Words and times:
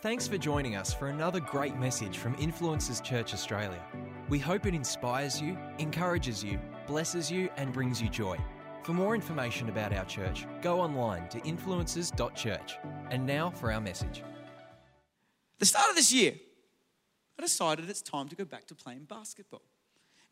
Thanks 0.00 0.28
for 0.28 0.38
joining 0.38 0.76
us 0.76 0.94
for 0.94 1.08
another 1.08 1.40
great 1.40 1.76
message 1.76 2.18
from 2.18 2.36
Influencers 2.36 3.02
Church 3.02 3.34
Australia. 3.34 3.82
We 4.28 4.38
hope 4.38 4.64
it 4.64 4.72
inspires 4.72 5.42
you, 5.42 5.58
encourages 5.80 6.44
you, 6.44 6.60
blesses 6.86 7.32
you, 7.32 7.50
and 7.56 7.72
brings 7.72 8.00
you 8.00 8.08
joy. 8.08 8.38
For 8.84 8.92
more 8.92 9.16
information 9.16 9.68
about 9.68 9.92
our 9.92 10.04
church, 10.04 10.46
go 10.62 10.80
online 10.80 11.28
to 11.30 11.40
influencers.church. 11.40 12.78
And 13.10 13.26
now 13.26 13.50
for 13.50 13.72
our 13.72 13.80
message. 13.80 14.22
The 15.58 15.66
start 15.66 15.90
of 15.90 15.96
this 15.96 16.12
year, 16.12 16.34
I 17.36 17.42
decided 17.42 17.90
it's 17.90 18.00
time 18.00 18.28
to 18.28 18.36
go 18.36 18.44
back 18.44 18.68
to 18.68 18.76
playing 18.76 19.06
basketball. 19.08 19.62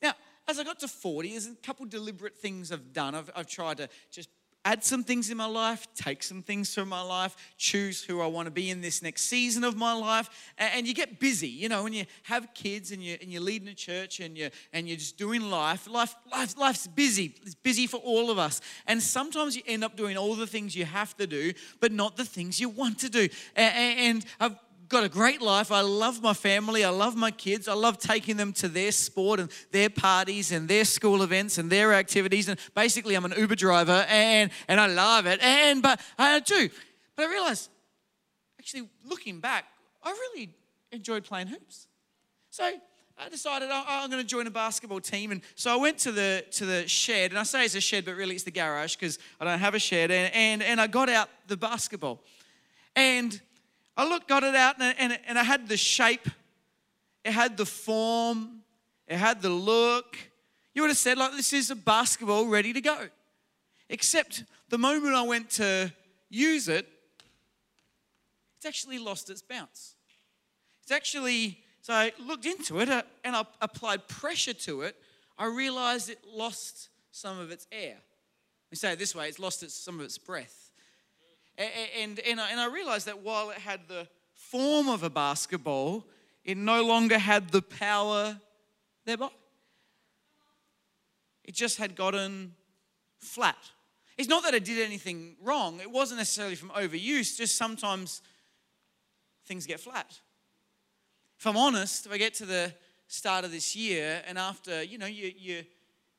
Now, 0.01 0.13
as 0.47 0.61
I 0.61 0.63
got 0.63 0.79
to 0.79 0.89
40, 0.89 1.31
there's 1.31 1.49
a 1.49 1.57
couple 1.57 1.87
deliberate 1.87 2.37
things 2.37 2.71
I've 2.71 2.93
done. 2.93 3.17
I've, 3.17 3.33
I've 3.35 3.49
tried 3.49 3.79
to 3.79 3.89
just 4.13 4.29
add 4.67 4.83
some 4.83 5.05
things 5.05 5.31
in 5.31 5.37
my 5.37 5.47
life, 5.47 5.87
take 5.95 6.25
some 6.25 6.43
things 6.43 6.75
from 6.75 6.89
my 6.89 7.01
life, 7.01 7.37
choose 7.57 8.03
who 8.03 8.21
I 8.21 8.27
want 8.27 8.47
to 8.47 8.51
be 8.51 8.69
in 8.69 8.81
this 8.81 9.01
next 9.01 9.23
season 9.23 9.63
of 9.63 9.77
my 9.77 9.93
life. 9.93 10.29
And, 10.59 10.89
you 10.89 10.93
get 10.93 11.21
busy, 11.21 11.47
you 11.47 11.69
know, 11.69 11.85
when 11.85 11.93
you 11.93 12.05
have 12.25 12.53
kids 12.53 12.91
and, 12.91 13.01
you, 13.01 13.17
and 13.23 13.31
you're 13.31 13.43
leading 13.43 13.69
a 13.69 13.75
church 13.75 14.19
and, 14.19 14.37
you, 14.37 14.51
and 14.73 14.89
you're 14.89 14.97
just 14.97 15.17
doing 15.17 15.43
life, 15.51 15.89
life, 15.89 16.17
life, 16.33 16.59
life's 16.59 16.89
busy. 16.89 17.37
It's 17.43 17.55
busy 17.55 17.87
for 17.87 17.99
all 17.99 18.29
of 18.29 18.39
us. 18.39 18.61
And 18.89 19.01
sometimes 19.01 19.55
you 19.55 19.63
end 19.67 19.85
up 19.85 19.97
doing 19.97 20.17
all 20.17 20.35
the 20.35 20.49
things 20.49 20.75
you 20.75 20.85
have 20.85 21.17
to 21.19 21.29
do, 21.29 21.53
but 21.79 21.93
not 21.93 22.17
the 22.17 22.25
things 22.25 22.59
you 22.59 22.69
want 22.69 22.99
to 22.99 23.09
do. 23.09 23.29
And 23.55 24.27
I've 24.41 24.57
got 24.89 25.05
a 25.05 25.09
great 25.09 25.43
life. 25.43 25.73
I 25.73 25.81
love 25.81 26.23
my 26.23 26.33
family. 26.33 26.85
I 26.85 26.91
love 26.91 27.17
my 27.17 27.31
kids. 27.31 27.69
I 27.69 27.75
love 27.75 27.99
taking 27.99 28.37
them 28.37 28.53
to 28.55 28.69
their 28.69 28.93
sport 28.93 29.41
and 29.41 29.51
their 29.73 29.91
parties 29.91 30.53
and 30.53 30.69
their 30.69 30.85
school 30.85 31.23
events 31.23 31.59
and 31.59 31.71
their 31.71 31.93
activities. 31.93 32.49
And 32.49 32.59
basically, 32.75 33.15
I'm 33.15 33.25
an 33.25 33.35
Uber 33.37 33.57
driver 33.57 34.07
and, 34.09 34.51
and 34.69 34.81
I 34.81 34.87
love 34.87 35.27
it. 35.27 35.43
And 35.43 35.83
but 35.83 36.01
I 36.19 36.41
do. 36.41 36.69
But 37.17 37.27
I 37.27 37.31
realized, 37.31 37.71
actually, 38.59 38.89
looking 39.05 39.41
back, 39.41 39.65
I 40.03 40.11
really 40.11 40.51
enjoyed 40.93 41.25
playing 41.25 41.49
hoops. 41.49 41.87
So 42.51 42.65
I 43.19 43.29
decided 43.31 43.71
oh, 43.73 43.85
I'm 43.87 44.11
going 44.11 44.23
to 44.23 44.29
join 44.29 44.47
a 44.47 44.51
basketball 44.51 45.01
team, 45.01 45.33
and 45.33 45.41
so 45.55 45.73
I 45.73 45.77
went 45.77 45.99
to 46.01 46.13
the 46.13 46.45
to 46.53 46.67
the 46.67 46.87
shed, 46.87 47.31
and 47.31 47.39
I 47.39 47.45
say 47.45 47.65
it's 47.65 47.75
a 47.75 47.81
shed, 47.81 48.05
but 48.05 48.15
really 48.15 48.35
it's 48.35 48.45
the 48.45 48.51
garage 48.51 48.95
because 48.95 49.19
I 49.41 49.47
don't 49.47 49.59
have 49.59 49.75
a 49.75 49.79
shed, 49.79 50.11
and, 50.11 50.33
and 50.35 50.63
and 50.63 50.81
I 50.81 50.87
got 50.87 51.09
out 51.09 51.31
the 51.47 51.57
basketball, 51.57 52.23
and 52.95 53.41
I 53.97 54.07
looked, 54.07 54.29
got 54.29 54.43
it 54.45 54.55
out, 54.55 54.81
and, 54.81 54.95
and, 54.99 55.19
and 55.27 55.39
I 55.39 55.43
had 55.43 55.69
the 55.69 55.77
shape, 55.77 56.29
it 57.25 57.33
had 57.33 57.57
the 57.57 57.67
form, 57.67 58.61
it 59.07 59.17
had 59.17 59.41
the 59.41 59.49
look. 59.49 60.17
You 60.75 60.83
would 60.83 60.89
have 60.89 60.99
said, 60.99 61.17
like, 61.17 61.33
this 61.33 61.53
is 61.53 61.71
a 61.71 61.77
basketball 61.77 62.47
ready 62.47 62.73
to 62.73 62.81
go. 62.81 63.09
Except 63.89 64.45
the 64.69 64.79
moment 64.79 65.15
I 65.15 65.23
went 65.23 65.51
to 65.51 65.93
use 66.29 66.69
it, 66.69 66.87
it's 68.57 68.67
actually 68.67 68.99
lost 68.99 69.31
its 69.31 69.43
bounce. 69.43 69.95
It's 70.83 70.93
actually, 70.93 71.59
so 71.81 71.95
I 71.95 72.13
looked 72.19 72.47
into 72.47 72.81
it 72.81 72.89
uh, 72.89 73.03
and 73.25 73.35
I 73.35 73.45
applied 73.61 74.09
pressure 74.09 74.55
to 74.55 74.83
it. 74.83 74.97
I 75.39 75.47
realized 75.47 76.11
it 76.11 76.19
lost 76.27 76.89
some 77.11 77.39
of 77.39 77.51
its 77.51 77.67
air. 77.73 77.97
We 78.71 78.77
say 78.77 78.93
it 78.93 78.99
this 78.99 79.15
way 79.15 79.29
it's 79.29 79.39
lost 79.39 79.63
its, 79.63 79.75
some 79.75 79.99
of 80.01 80.05
its 80.05 80.19
breath. 80.19 80.66
And, 81.59 82.19
and, 82.21 82.41
I, 82.41 82.51
and 82.51 82.61
I 82.61 82.67
realized 82.67 83.07
that 83.07 83.21
while 83.21 83.51
it 83.51 83.59
had 83.59 83.89
the 83.89 84.07
form 84.35 84.89
of 84.89 85.03
a 85.03 85.11
basketball, 85.11 86.05
it 86.45 86.57
no 86.57 86.85
longer 86.85 87.19
had 87.19 87.51
the 87.51 87.63
power 87.63 88.39
thereby. 89.05 89.31
It 91.45 91.55
just 91.55 91.79
had 91.79 91.97
gotten 91.97 92.55
flat. 93.19 93.57
It's 94.19 94.29
not 94.29 94.43
that 94.45 94.55
it 94.55 94.65
did 94.65 94.85
anything 94.85 95.37
wrong, 95.43 95.81
it 95.81 95.91
wasn't 95.91 96.19
necessarily 96.19 96.55
from 96.55 96.71
overuse, 96.71 97.37
just 97.37 97.57
sometimes 97.57 98.23
things 99.47 99.67
get 99.67 99.81
flat. 99.81 100.21
If 101.39 101.47
I'm 101.47 101.57
honest, 101.57 102.07
if 102.07 102.13
I 102.13 102.19
get 102.19 102.35
to 102.35 102.47
the 102.47 102.73
start 103.09 103.45
of 103.45 103.53
this 103.53 103.77
year 103.77 104.23
and 104.27 104.39
after, 104.39 104.83
you 104.83 104.99
know, 104.99 105.07
you, 105.07 105.33
you, 105.37 105.65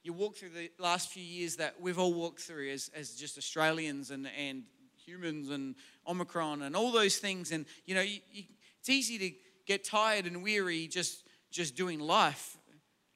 you 0.04 0.14
walk 0.14 0.38
through 0.38 0.50
the 0.50 0.72
last 0.80 1.10
few 1.10 1.24
years 1.24 1.56
that 1.58 1.82
we've 1.82 1.98
all 1.98 2.14
walked 2.14 2.40
through 2.40 2.70
as, 2.70 2.90
as 2.96 3.16
just 3.16 3.38
Australians 3.38 4.12
and, 4.12 4.30
and 4.38 4.64
humans 5.08 5.50
and 5.50 5.76
Omicron 6.06 6.62
and 6.62 6.76
all 6.76 6.92
those 6.92 7.18
things. 7.18 7.52
And, 7.54 7.66
you 7.86 7.96
know, 7.96 8.02
you, 8.02 8.20
you, 8.32 8.44
it's 8.80 8.90
easy 8.90 9.18
to 9.18 9.32
get 9.66 9.86
tired 9.86 10.26
and 10.26 10.44
weary 10.44 10.88
just, 10.88 11.24
just 11.50 11.76
doing 11.76 12.00
life, 12.00 12.58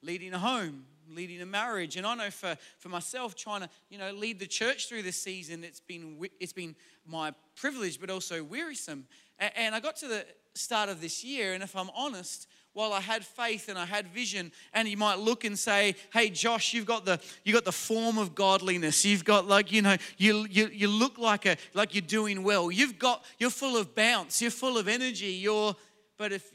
leading 0.01 0.33
a 0.33 0.39
home, 0.39 0.85
leading 1.09 1.41
a 1.41 1.45
marriage. 1.45 1.97
And 1.97 2.07
I 2.07 2.15
know 2.15 2.31
for, 2.31 2.57
for 2.79 2.87
myself, 2.87 3.35
trying 3.35 3.61
to, 3.61 3.69
you 3.89 3.97
know, 3.97 4.13
lead 4.13 4.39
the 4.39 4.47
church 4.47 4.87
through 4.87 5.03
this 5.03 5.21
season, 5.21 5.65
it's 5.65 5.81
been, 5.81 6.17
it's 6.39 6.53
been 6.53 6.75
my 7.05 7.33
privilege, 7.55 7.99
but 7.99 8.09
also 8.09 8.41
wearisome. 8.41 9.05
And, 9.37 9.51
and 9.57 9.75
I 9.75 9.81
got 9.81 9.97
to 9.97 10.07
the 10.07 10.25
start 10.53 10.87
of 10.87 11.01
this 11.01 11.25
year, 11.25 11.53
and 11.53 11.61
if 11.61 11.75
I'm 11.75 11.89
honest, 11.93 12.47
while 12.73 12.93
I 12.93 13.01
had 13.01 13.25
faith 13.25 13.67
and 13.67 13.77
I 13.77 13.85
had 13.85 14.07
vision, 14.07 14.51
and 14.73 14.87
you 14.87 14.97
might 14.97 15.19
look 15.19 15.43
and 15.43 15.57
say, 15.57 15.95
"Hey, 16.13 16.29
Josh, 16.29 16.73
you've 16.73 16.85
got 16.85 17.05
the 17.05 17.19
you 17.43 17.53
got 17.53 17.65
the 17.65 17.71
form 17.71 18.17
of 18.17 18.33
godliness. 18.33 19.03
You've 19.03 19.25
got 19.25 19.47
like 19.47 19.71
you 19.71 19.81
know 19.81 19.97
you 20.17 20.45
you, 20.49 20.69
you 20.71 20.87
look 20.87 21.17
like 21.17 21.45
a 21.45 21.57
like 21.73 21.93
you're 21.93 22.01
doing 22.01 22.43
well. 22.43 22.71
You've 22.71 22.97
got 22.97 23.25
you're 23.39 23.49
full 23.49 23.75
of 23.77 23.93
bounce. 23.93 24.41
You're 24.41 24.51
full 24.51 24.77
of 24.77 24.87
energy. 24.87 25.33
You're 25.33 25.75
but 26.17 26.31
if 26.31 26.49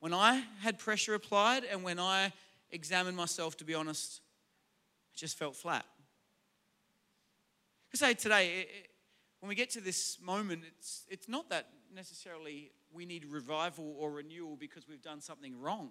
when 0.00 0.12
I 0.12 0.44
had 0.60 0.78
pressure 0.78 1.14
applied 1.14 1.64
and 1.64 1.82
when 1.82 1.98
I 1.98 2.32
examined 2.70 3.16
myself, 3.16 3.56
to 3.58 3.64
be 3.64 3.74
honest, 3.74 4.20
I 5.12 5.16
just 5.16 5.38
felt 5.38 5.56
flat. 5.56 5.86
I 7.92 7.96
say 7.96 8.14
today, 8.14 8.66
when 9.40 9.48
we 9.48 9.54
get 9.54 9.70
to 9.70 9.80
this 9.80 10.18
moment, 10.20 10.62
it's 10.66 11.06
it's 11.08 11.28
not 11.28 11.48
that 11.48 11.68
necessarily 11.94 12.70
we 12.92 13.06
need 13.06 13.24
revival 13.26 13.96
or 13.98 14.10
renewal 14.10 14.56
because 14.56 14.88
we've 14.88 15.02
done 15.02 15.20
something 15.20 15.60
wrong. 15.60 15.90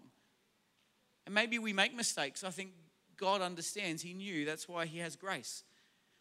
And 1.25 1.35
maybe 1.35 1.59
we 1.59 1.73
make 1.73 1.95
mistakes. 1.95 2.43
I 2.43 2.49
think 2.49 2.71
God 3.17 3.41
understands. 3.41 4.01
He 4.01 4.13
knew. 4.13 4.45
That's 4.45 4.67
why 4.67 4.85
He 4.85 4.99
has 4.99 5.15
grace. 5.15 5.63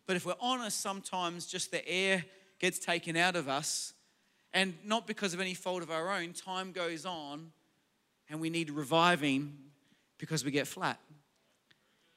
But 0.07 0.17
if 0.17 0.27
we're 0.27 0.35
honest, 0.41 0.81
sometimes 0.81 1.47
just 1.47 1.71
the 1.71 1.87
air 1.89 2.25
gets 2.59 2.79
taken 2.79 3.17
out 3.17 3.37
of 3.37 3.49
us. 3.49 3.93
And 4.53 4.75
not 4.85 5.07
because 5.07 5.35
of 5.35 5.41
any 5.41 5.55
fault 5.55 5.83
of 5.83 5.91
our 5.91 6.11
own, 6.11 6.33
time 6.33 6.73
goes 6.73 7.05
on 7.05 7.53
and 8.31 8.41
we 8.41 8.51
need 8.51 8.71
reviving 8.71 9.57
because 10.19 10.45
we 10.45 10.51
get 10.51 10.67
flat. 10.67 10.99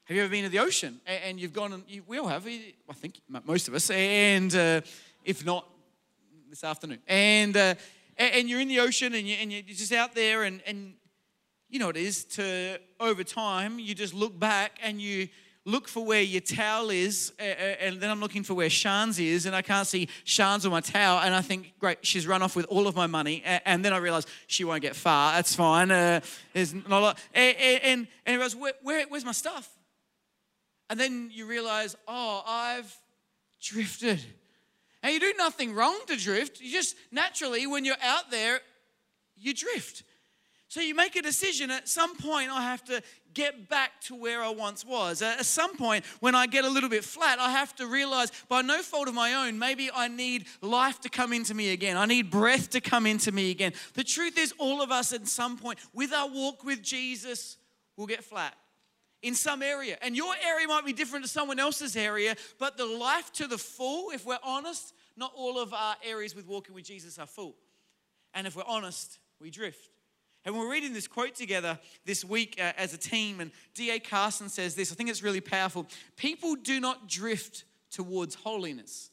Have 0.05 0.15
you 0.15 0.23
ever 0.23 0.31
been 0.31 0.43
to 0.43 0.49
the 0.49 0.59
ocean 0.59 0.99
and 1.05 1.39
you've 1.39 1.53
gone 1.53 1.73
and 1.73 1.83
you, 1.87 2.03
we 2.07 2.17
all 2.17 2.27
have, 2.27 2.47
I 2.47 2.93
think 2.93 3.19
most 3.45 3.67
of 3.67 3.75
us, 3.75 3.91
and 3.91 4.55
uh, 4.55 4.81
if 5.23 5.45
not, 5.45 5.67
this 6.49 6.63
afternoon. 6.63 6.99
And 7.07 7.55
uh, 7.55 7.75
and 8.17 8.49
you're 8.49 8.59
in 8.59 8.67
the 8.67 8.79
ocean 8.79 9.13
and, 9.13 9.27
you, 9.27 9.35
and 9.39 9.51
you're 9.51 9.61
just 9.61 9.93
out 9.93 10.15
there 10.15 10.43
and, 10.43 10.61
and 10.65 10.93
you 11.69 11.79
know 11.79 11.87
what 11.87 11.97
it 11.97 12.03
is 12.03 12.25
to 12.25 12.79
over 12.99 13.23
time 13.23 13.79
you 13.79 13.95
just 13.95 14.13
look 14.13 14.37
back 14.37 14.77
and 14.83 14.99
you 14.99 15.29
look 15.63 15.87
for 15.87 16.03
where 16.03 16.21
your 16.21 16.41
towel 16.41 16.89
is 16.89 17.31
and 17.37 18.01
then 18.01 18.09
i'm 18.09 18.19
looking 18.19 18.43
for 18.43 18.55
where 18.55 18.69
Shan's 18.69 19.19
is 19.19 19.45
and 19.45 19.55
i 19.55 19.61
can't 19.61 19.87
see 19.87 20.09
Shan's 20.23 20.65
on 20.65 20.71
my 20.71 20.81
towel 20.81 21.19
and 21.19 21.33
i 21.33 21.41
think 21.41 21.73
great 21.79 21.99
she's 22.01 22.27
run 22.27 22.41
off 22.41 22.55
with 22.55 22.65
all 22.65 22.87
of 22.87 22.95
my 22.95 23.07
money 23.07 23.43
and 23.45 23.85
then 23.85 23.93
i 23.93 23.97
realize 23.97 24.25
she 24.47 24.63
won't 24.63 24.81
get 24.81 24.95
far. 24.95 25.33
That's 25.33 25.55
fine. 25.55 25.91
Uh, 25.91 26.21
there's 26.53 26.73
not 26.73 26.91
a 26.91 26.99
lot. 26.99 27.19
And, 27.33 27.55
and, 27.57 27.81
and 27.83 28.07
I 28.25 28.31
realize, 28.33 28.55
where, 28.55 28.73
where, 28.81 29.05
where's 29.07 29.25
my 29.25 29.31
stuff? 29.31 29.69
And 30.89 30.99
then 30.99 31.29
you 31.31 31.45
realize 31.45 31.95
oh 32.07 32.41
i've 32.45 32.93
drifted 33.61 34.19
and 35.01 35.13
you 35.13 35.19
do 35.19 35.33
nothing 35.37 35.73
wrong 35.73 35.99
to 36.07 36.17
drift. 36.17 36.59
You 36.59 36.71
just 36.71 36.95
naturally, 37.11 37.65
when 37.67 37.85
you're 37.85 37.95
out 38.01 38.31
there, 38.31 38.59
you 39.37 39.53
drift. 39.53 40.03
So 40.67 40.81
you 40.81 40.93
make 40.93 41.15
a 41.15 41.21
decision 41.21 41.71
at 41.71 41.87
some 41.87 42.15
point, 42.15 42.51
I 42.51 42.61
have 42.61 42.83
to 42.85 43.01
get 43.33 43.69
back 43.69 44.01
to 44.01 44.15
where 44.15 44.43
I 44.43 44.49
once 44.49 44.85
was. 44.85 45.21
At 45.21 45.45
some 45.45 45.75
point, 45.75 46.05
when 46.19 46.35
I 46.35 46.45
get 46.45 46.63
a 46.63 46.69
little 46.69 46.89
bit 46.89 47.03
flat, 47.03 47.39
I 47.39 47.51
have 47.51 47.75
to 47.77 47.87
realize 47.87 48.31
by 48.47 48.61
no 48.61 48.81
fault 48.81 49.07
of 49.07 49.15
my 49.15 49.33
own, 49.33 49.57
maybe 49.57 49.89
I 49.93 50.07
need 50.09 50.45
life 50.61 50.99
to 51.01 51.09
come 51.09 51.33
into 51.33 51.55
me 51.55 51.71
again. 51.71 51.97
I 51.97 52.05
need 52.05 52.29
breath 52.29 52.69
to 52.71 52.81
come 52.81 53.07
into 53.07 53.31
me 53.31 53.49
again. 53.49 53.73
The 53.95 54.03
truth 54.03 54.37
is, 54.37 54.53
all 54.59 54.81
of 54.81 54.91
us 54.91 55.11
at 55.11 55.27
some 55.27 55.57
point, 55.57 55.79
with 55.93 56.13
our 56.13 56.29
walk 56.29 56.63
with 56.63 56.83
Jesus, 56.83 57.57
will 57.97 58.07
get 58.07 58.23
flat 58.23 58.55
in 59.21 59.35
some 59.35 59.61
area. 59.61 59.97
And 60.01 60.15
your 60.15 60.33
area 60.45 60.67
might 60.67 60.85
be 60.85 60.93
different 60.93 61.25
to 61.25 61.31
someone 61.31 61.59
else's 61.59 61.95
area, 61.95 62.35
but 62.57 62.77
the 62.77 62.85
life 62.85 63.31
to 63.33 63.47
the 63.47 63.57
full, 63.57 64.11
if 64.11 64.25
we're 64.25 64.39
honest, 64.43 64.93
not 65.17 65.31
all 65.35 65.59
of 65.59 65.73
our 65.73 65.95
areas 66.03 66.35
with 66.35 66.47
walking 66.47 66.75
with 66.75 66.85
Jesus 66.85 67.19
are 67.19 67.27
full. 67.27 67.55
And 68.33 68.47
if 68.47 68.55
we're 68.55 68.63
honest, 68.67 69.19
we 69.39 69.49
drift. 69.49 69.89
And 70.45 70.55
we're 70.55 70.71
reading 70.71 70.93
this 70.93 71.07
quote 71.07 71.35
together 71.35 71.77
this 72.05 72.23
week 72.23 72.55
uh, 72.59 72.71
as 72.77 72.93
a 72.93 72.97
team, 72.97 73.41
and 73.41 73.51
D.A. 73.75 73.99
Carson 73.99 74.47
says 74.47 74.75
this. 74.75 74.91
I 74.91 74.95
think 74.95 75.09
it's 75.09 75.21
really 75.21 75.41
powerful. 75.41 75.85
People 76.15 76.55
do 76.55 76.79
not 76.79 77.09
drift 77.09 77.65
towards 77.91 78.35
holiness. 78.35 79.11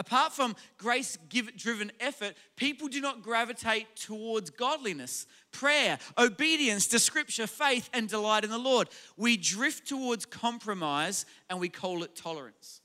Apart 0.00 0.32
from 0.32 0.56
grace 0.78 1.18
driven 1.28 1.92
effort, 2.00 2.34
people 2.56 2.88
do 2.88 3.02
not 3.02 3.22
gravitate 3.22 3.96
towards 3.96 4.48
godliness, 4.48 5.26
prayer, 5.52 5.98
obedience 6.16 6.86
to 6.86 6.98
scripture, 6.98 7.46
faith, 7.46 7.90
and 7.92 8.08
delight 8.08 8.42
in 8.42 8.48
the 8.48 8.56
Lord. 8.56 8.88
We 9.18 9.36
drift 9.36 9.86
towards 9.86 10.24
compromise 10.24 11.26
and 11.50 11.60
we 11.60 11.68
call 11.68 12.02
it 12.02 12.16
tolerance. 12.16 12.80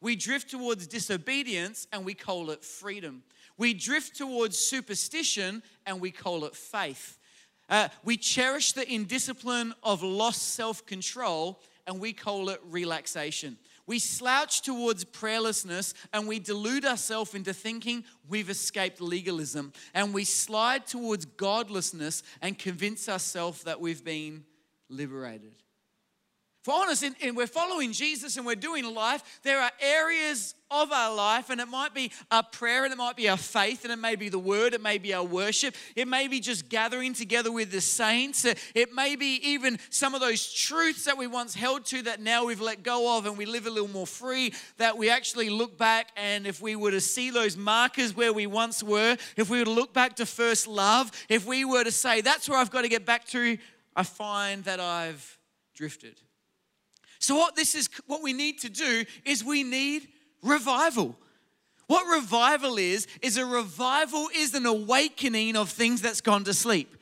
We 0.00 0.14
drift 0.14 0.48
towards 0.48 0.86
disobedience 0.86 1.88
and 1.92 2.04
we 2.04 2.14
call 2.14 2.50
it 2.50 2.62
freedom. 2.62 3.24
We 3.58 3.74
drift 3.74 4.16
towards 4.16 4.56
superstition 4.56 5.60
and 5.86 6.00
we 6.00 6.12
call 6.12 6.44
it 6.44 6.54
faith. 6.54 7.18
Uh, 7.74 7.88
we 8.04 8.16
cherish 8.16 8.70
the 8.70 8.88
indiscipline 8.88 9.74
of 9.82 10.00
lost 10.00 10.54
self 10.54 10.86
control 10.86 11.60
and 11.88 11.98
we 11.98 12.12
call 12.12 12.48
it 12.50 12.60
relaxation. 12.70 13.58
We 13.88 13.98
slouch 13.98 14.62
towards 14.62 15.04
prayerlessness 15.04 15.92
and 16.12 16.28
we 16.28 16.38
delude 16.38 16.84
ourselves 16.84 17.34
into 17.34 17.52
thinking 17.52 18.04
we've 18.28 18.48
escaped 18.48 19.00
legalism. 19.00 19.72
And 19.92 20.14
we 20.14 20.22
slide 20.22 20.86
towards 20.86 21.24
godlessness 21.24 22.22
and 22.40 22.56
convince 22.56 23.08
ourselves 23.08 23.64
that 23.64 23.80
we've 23.80 24.04
been 24.04 24.44
liberated. 24.88 25.56
For 26.64 26.72
honest, 26.72 27.02
and, 27.02 27.14
and 27.20 27.36
we're 27.36 27.46
following 27.46 27.92
Jesus 27.92 28.38
and 28.38 28.46
we're 28.46 28.54
doing 28.54 28.86
life, 28.94 29.22
there 29.42 29.60
are 29.60 29.70
areas 29.80 30.54
of 30.70 30.92
our 30.92 31.14
life, 31.14 31.50
and 31.50 31.60
it 31.60 31.68
might 31.68 31.92
be 31.92 32.10
our 32.30 32.42
prayer, 32.42 32.84
and 32.84 32.92
it 32.92 32.96
might 32.96 33.16
be 33.16 33.28
our 33.28 33.36
faith, 33.36 33.84
and 33.84 33.92
it 33.92 33.98
may 33.98 34.16
be 34.16 34.30
the 34.30 34.38
word, 34.38 34.72
it 34.72 34.80
may 34.80 34.96
be 34.96 35.12
our 35.12 35.22
worship, 35.22 35.74
it 35.94 36.08
may 36.08 36.26
be 36.26 36.40
just 36.40 36.70
gathering 36.70 37.12
together 37.12 37.52
with 37.52 37.70
the 37.70 37.82
saints, 37.82 38.46
uh, 38.46 38.54
it 38.74 38.94
may 38.94 39.14
be 39.14 39.38
even 39.46 39.78
some 39.90 40.14
of 40.14 40.22
those 40.22 40.50
truths 40.50 41.04
that 41.04 41.18
we 41.18 41.26
once 41.26 41.54
held 41.54 41.84
to 41.84 42.00
that 42.00 42.22
now 42.22 42.46
we've 42.46 42.62
let 42.62 42.82
go 42.82 43.18
of 43.18 43.26
and 43.26 43.36
we 43.36 43.44
live 43.44 43.66
a 43.66 43.70
little 43.70 43.90
more 43.90 44.06
free. 44.06 44.54
That 44.78 44.96
we 44.96 45.10
actually 45.10 45.50
look 45.50 45.76
back, 45.76 46.12
and 46.16 46.46
if 46.46 46.62
we 46.62 46.76
were 46.76 46.92
to 46.92 47.00
see 47.00 47.28
those 47.30 47.58
markers 47.58 48.16
where 48.16 48.32
we 48.32 48.46
once 48.46 48.82
were, 48.82 49.18
if 49.36 49.50
we 49.50 49.58
were 49.58 49.66
to 49.66 49.70
look 49.70 49.92
back 49.92 50.16
to 50.16 50.24
first 50.24 50.66
love, 50.66 51.12
if 51.28 51.46
we 51.46 51.66
were 51.66 51.84
to 51.84 51.92
say, 51.92 52.22
That's 52.22 52.48
where 52.48 52.58
I've 52.58 52.70
got 52.70 52.82
to 52.82 52.88
get 52.88 53.04
back 53.04 53.26
to, 53.26 53.58
I 53.94 54.02
find 54.02 54.64
that 54.64 54.80
I've 54.80 55.38
drifted. 55.74 56.18
So 57.24 57.36
what 57.36 57.56
this 57.56 57.74
is 57.74 57.88
what 58.06 58.22
we 58.22 58.34
need 58.34 58.60
to 58.60 58.68
do 58.68 59.04
is 59.24 59.42
we 59.42 59.62
need 59.62 60.08
revival. 60.42 61.16
What 61.86 62.04
revival 62.14 62.76
is 62.76 63.06
is 63.22 63.38
a 63.38 63.46
revival 63.46 64.28
is 64.34 64.54
an 64.54 64.66
awakening 64.66 65.56
of 65.56 65.70
things 65.70 66.02
that's 66.02 66.20
gone 66.20 66.44
to 66.44 66.52
sleep. 66.52 66.94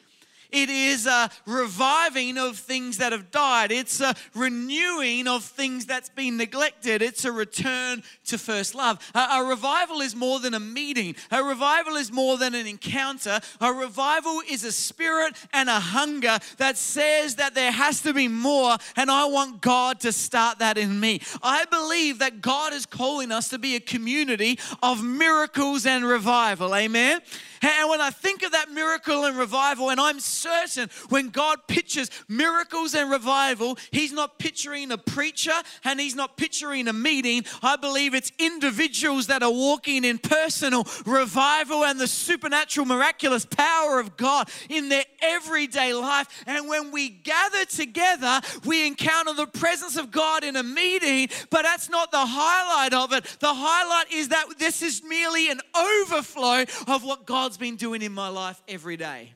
It 0.53 0.69
is 0.69 1.07
a 1.07 1.31
reviving 1.47 2.39
of 2.39 2.59
things 2.59 2.99
that 2.99 3.13
have 3.13 3.31
died. 3.31 3.73
It's 3.73 4.01
a 4.01 4.15
renewing 4.35 5.27
of 5.27 5.45
things 5.45 5.87
that's 5.87 6.11
been 6.11 6.37
neglected. 6.37 7.03
It's 7.03 7.25
a 7.25 7.33
return 7.33 8.03
to 8.27 8.39
first 8.39 8.75
love. 8.75 8.99
A, 9.15 9.19
a 9.19 9.45
revival 9.45 10.01
is 10.01 10.15
more 10.15 10.39
than 10.41 10.55
a 10.55 10.61
meeting, 10.61 11.17
a 11.31 11.43
revival 11.43 11.97
is 11.97 12.13
more 12.13 12.37
than 12.37 12.55
an 12.55 12.67
encounter. 12.67 13.41
A 13.61 13.73
revival 13.73 14.41
is 14.49 14.65
a 14.65 14.73
spirit 14.73 15.35
and 15.53 15.69
a 15.69 15.81
hunger 15.81 16.39
that 16.59 16.77
says 16.77 17.37
that 17.37 17.55
there 17.55 17.73
has 17.73 18.03
to 18.03 18.13
be 18.13 18.29
more, 18.29 18.77
and 18.97 19.11
I 19.11 19.25
want 19.27 19.61
God 19.61 20.01
to 20.01 20.13
start 20.13 20.59
that 20.59 20.77
in 20.79 21.01
me. 21.01 21.21
I 21.43 21.65
believe 21.65 22.19
that 22.19 22.41
God 22.41 22.73
is 22.73 22.87
calling 22.87 23.33
us 23.33 23.49
to 23.49 23.59
be 23.59 23.77
a 23.77 23.81
community 23.81 24.59
of 24.83 25.03
miracles 25.03 25.87
and 25.87 26.05
revival. 26.05 26.75
Amen. 26.75 27.21
And 27.63 27.89
when 27.89 28.01
I 28.01 28.11
think 28.11 28.43
of 28.43 28.53
that 28.53 28.71
miracle 28.71 29.25
and 29.25 29.39
revival, 29.39 29.91
and 29.91 30.01
I'm 30.01 30.19
certain 30.19 30.91
when 31.09 31.29
God 31.29 31.61
pictures 31.69 32.11
miracles 32.29 32.95
and 32.95 33.11
revival, 33.11 33.79
He's 33.93 34.13
not 34.13 34.39
picturing 34.39 34.91
a 34.91 34.99
preacher 34.99 35.53
and 35.85 36.01
He's 36.01 36.17
not 36.17 36.37
picturing 36.37 36.89
a 36.89 36.93
meeting. 36.93 37.45
I 37.63 37.77
believe 37.77 38.15
it's 38.15 38.33
individuals 38.39 39.29
that 39.29 39.43
are 39.43 39.53
walking 39.53 40.05
in 40.05 40.19
personal 40.19 40.87
revival 41.07 41.85
and 41.85 42.01
the 42.01 42.09
supernatural, 42.09 42.87
miraculous 42.87 43.45
power 43.45 44.01
of 44.01 44.17
God 44.17 44.51
in 44.69 44.89
their 44.89 45.05
everyday 45.21 45.95
life. 45.95 46.45
And 46.47 46.69
when 46.69 46.91
we 46.91 47.09
gather 47.09 47.65
together, 47.65 48.41
we 48.65 48.87
encounter 48.87 49.35
the 49.35 49.47
presence 49.47 49.97
of 49.97 50.11
God 50.11 50.43
in 50.43 50.57
a 50.57 50.63
meeting, 50.63 51.29
but 51.51 51.63
that's 51.63 51.89
not 51.89 52.11
the 52.11 52.27
highlight 52.27 52.93
of 52.93 53.13
it. 53.13 53.25
The 53.39 53.55
highlight 53.55 54.13
is 54.13 54.29
that 54.29 54.47
this 54.59 54.83
is 54.83 55.03
merely 55.05 55.51
an 55.51 55.61
overflow 55.77 56.65
of 56.89 57.05
what 57.05 57.25
God's 57.53 57.59
been 57.59 57.77
doing 57.77 58.01
in 58.01 58.13
my 58.13 58.29
life 58.29 58.63
every 58.67 58.97
day. 58.97 59.35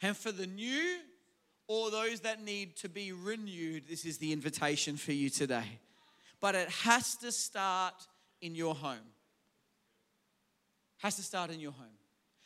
And 0.00 0.16
for 0.16 0.30
the 0.30 0.46
new 0.46 0.98
or 1.66 1.90
those 1.90 2.20
that 2.20 2.40
need 2.40 2.76
to 2.76 2.88
be 2.88 3.10
renewed, 3.10 3.88
this 3.90 4.04
is 4.04 4.18
the 4.18 4.32
invitation 4.32 4.96
for 4.96 5.10
you 5.10 5.28
today. 5.28 5.80
But 6.40 6.54
it 6.54 6.68
has 6.68 7.16
to 7.16 7.32
start 7.32 7.94
in 8.42 8.54
your 8.54 8.76
home. 8.76 9.10
Has 10.98 11.16
to 11.16 11.22
start 11.24 11.50
in 11.50 11.58
your 11.58 11.72
home. 11.72 11.98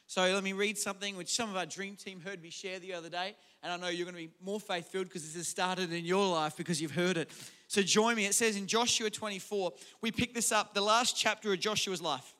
So 0.06 0.22
let 0.22 0.43
me 0.43 0.54
read 0.54 0.78
something 0.78 1.14
which 1.14 1.28
some 1.28 1.50
of 1.50 1.58
our 1.58 1.66
dream 1.66 1.94
team 1.94 2.22
heard 2.22 2.40
me 2.40 2.49
share 2.49 2.78
the 2.78 2.94
other 2.94 3.10
day. 3.10 3.37
And 3.62 3.70
I 3.70 3.76
know 3.76 3.88
you're 3.88 4.10
going 4.10 4.16
to 4.16 4.31
be 4.31 4.34
more 4.42 4.60
faith 4.60 4.88
filled 4.88 5.08
because 5.08 5.25
this 5.25 5.34
has 5.34 5.46
started 5.46 5.92
in 5.92 6.06
your 6.06 6.26
life 6.26 6.56
because 6.56 6.81
you've 6.81 6.92
heard 6.92 7.19
it. 7.19 7.31
So 7.69 7.82
join 7.82 8.16
me. 8.16 8.25
It 8.25 8.34
says 8.34 8.56
in 8.56 8.66
Joshua 8.66 9.10
24, 9.10 9.75
we 10.00 10.10
pick 10.10 10.32
this 10.32 10.52
up, 10.52 10.72
the 10.72 10.81
last 10.81 11.19
chapter 11.19 11.52
of 11.52 11.60
Joshua's 11.60 12.00
life, 12.00 12.32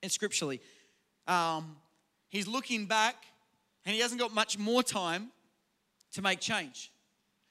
and 0.00 0.12
scripturally. 0.12 0.60
Um, 1.26 1.76
he's 2.28 2.46
looking 2.46 2.86
back 2.86 3.16
and 3.84 3.94
he 3.94 4.00
hasn't 4.00 4.20
got 4.20 4.34
much 4.34 4.58
more 4.58 4.82
time 4.82 5.30
to 6.12 6.22
make 6.22 6.40
change. 6.40 6.92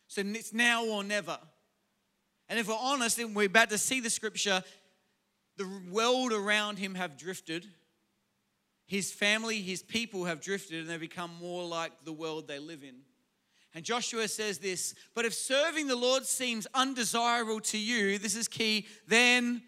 So 0.08 0.22
it's 0.22 0.54
now 0.54 0.86
or 0.86 1.04
never. 1.04 1.38
And 2.48 2.60
if 2.60 2.68
we're 2.68 2.76
honest, 2.80 3.18
and 3.20 3.36
we're 3.36 3.48
about 3.48 3.70
to 3.72 3.78
see 3.78 4.00
the 4.00 4.10
scripture, 4.10 4.64
the 5.58 5.68
world 5.90 6.32
around 6.32 6.78
him 6.78 6.96
have 6.96 7.18
drifted. 7.18 7.66
His 8.86 9.12
family, 9.12 9.62
his 9.62 9.82
people 9.82 10.26
have 10.26 10.42
drifted 10.42 10.82
and 10.82 10.90
they've 10.90 11.00
become 11.00 11.32
more 11.42 11.66
like 11.66 11.92
the 12.04 12.14
world 12.14 12.48
they 12.48 12.60
live 12.60 12.84
in. 12.84 12.96
And 13.74 13.84
Joshua 13.84 14.28
says 14.28 14.60
this, 14.60 14.96
but 15.16 15.26
if 15.26 15.34
serving 15.34 15.88
the 15.88 15.96
Lord 15.96 16.26
seems 16.26 16.66
undesirable 16.74 17.60
to 17.62 17.78
you, 17.78 18.18
this 18.18 18.36
is 18.36 18.48
key, 18.48 18.86
then 19.08 19.64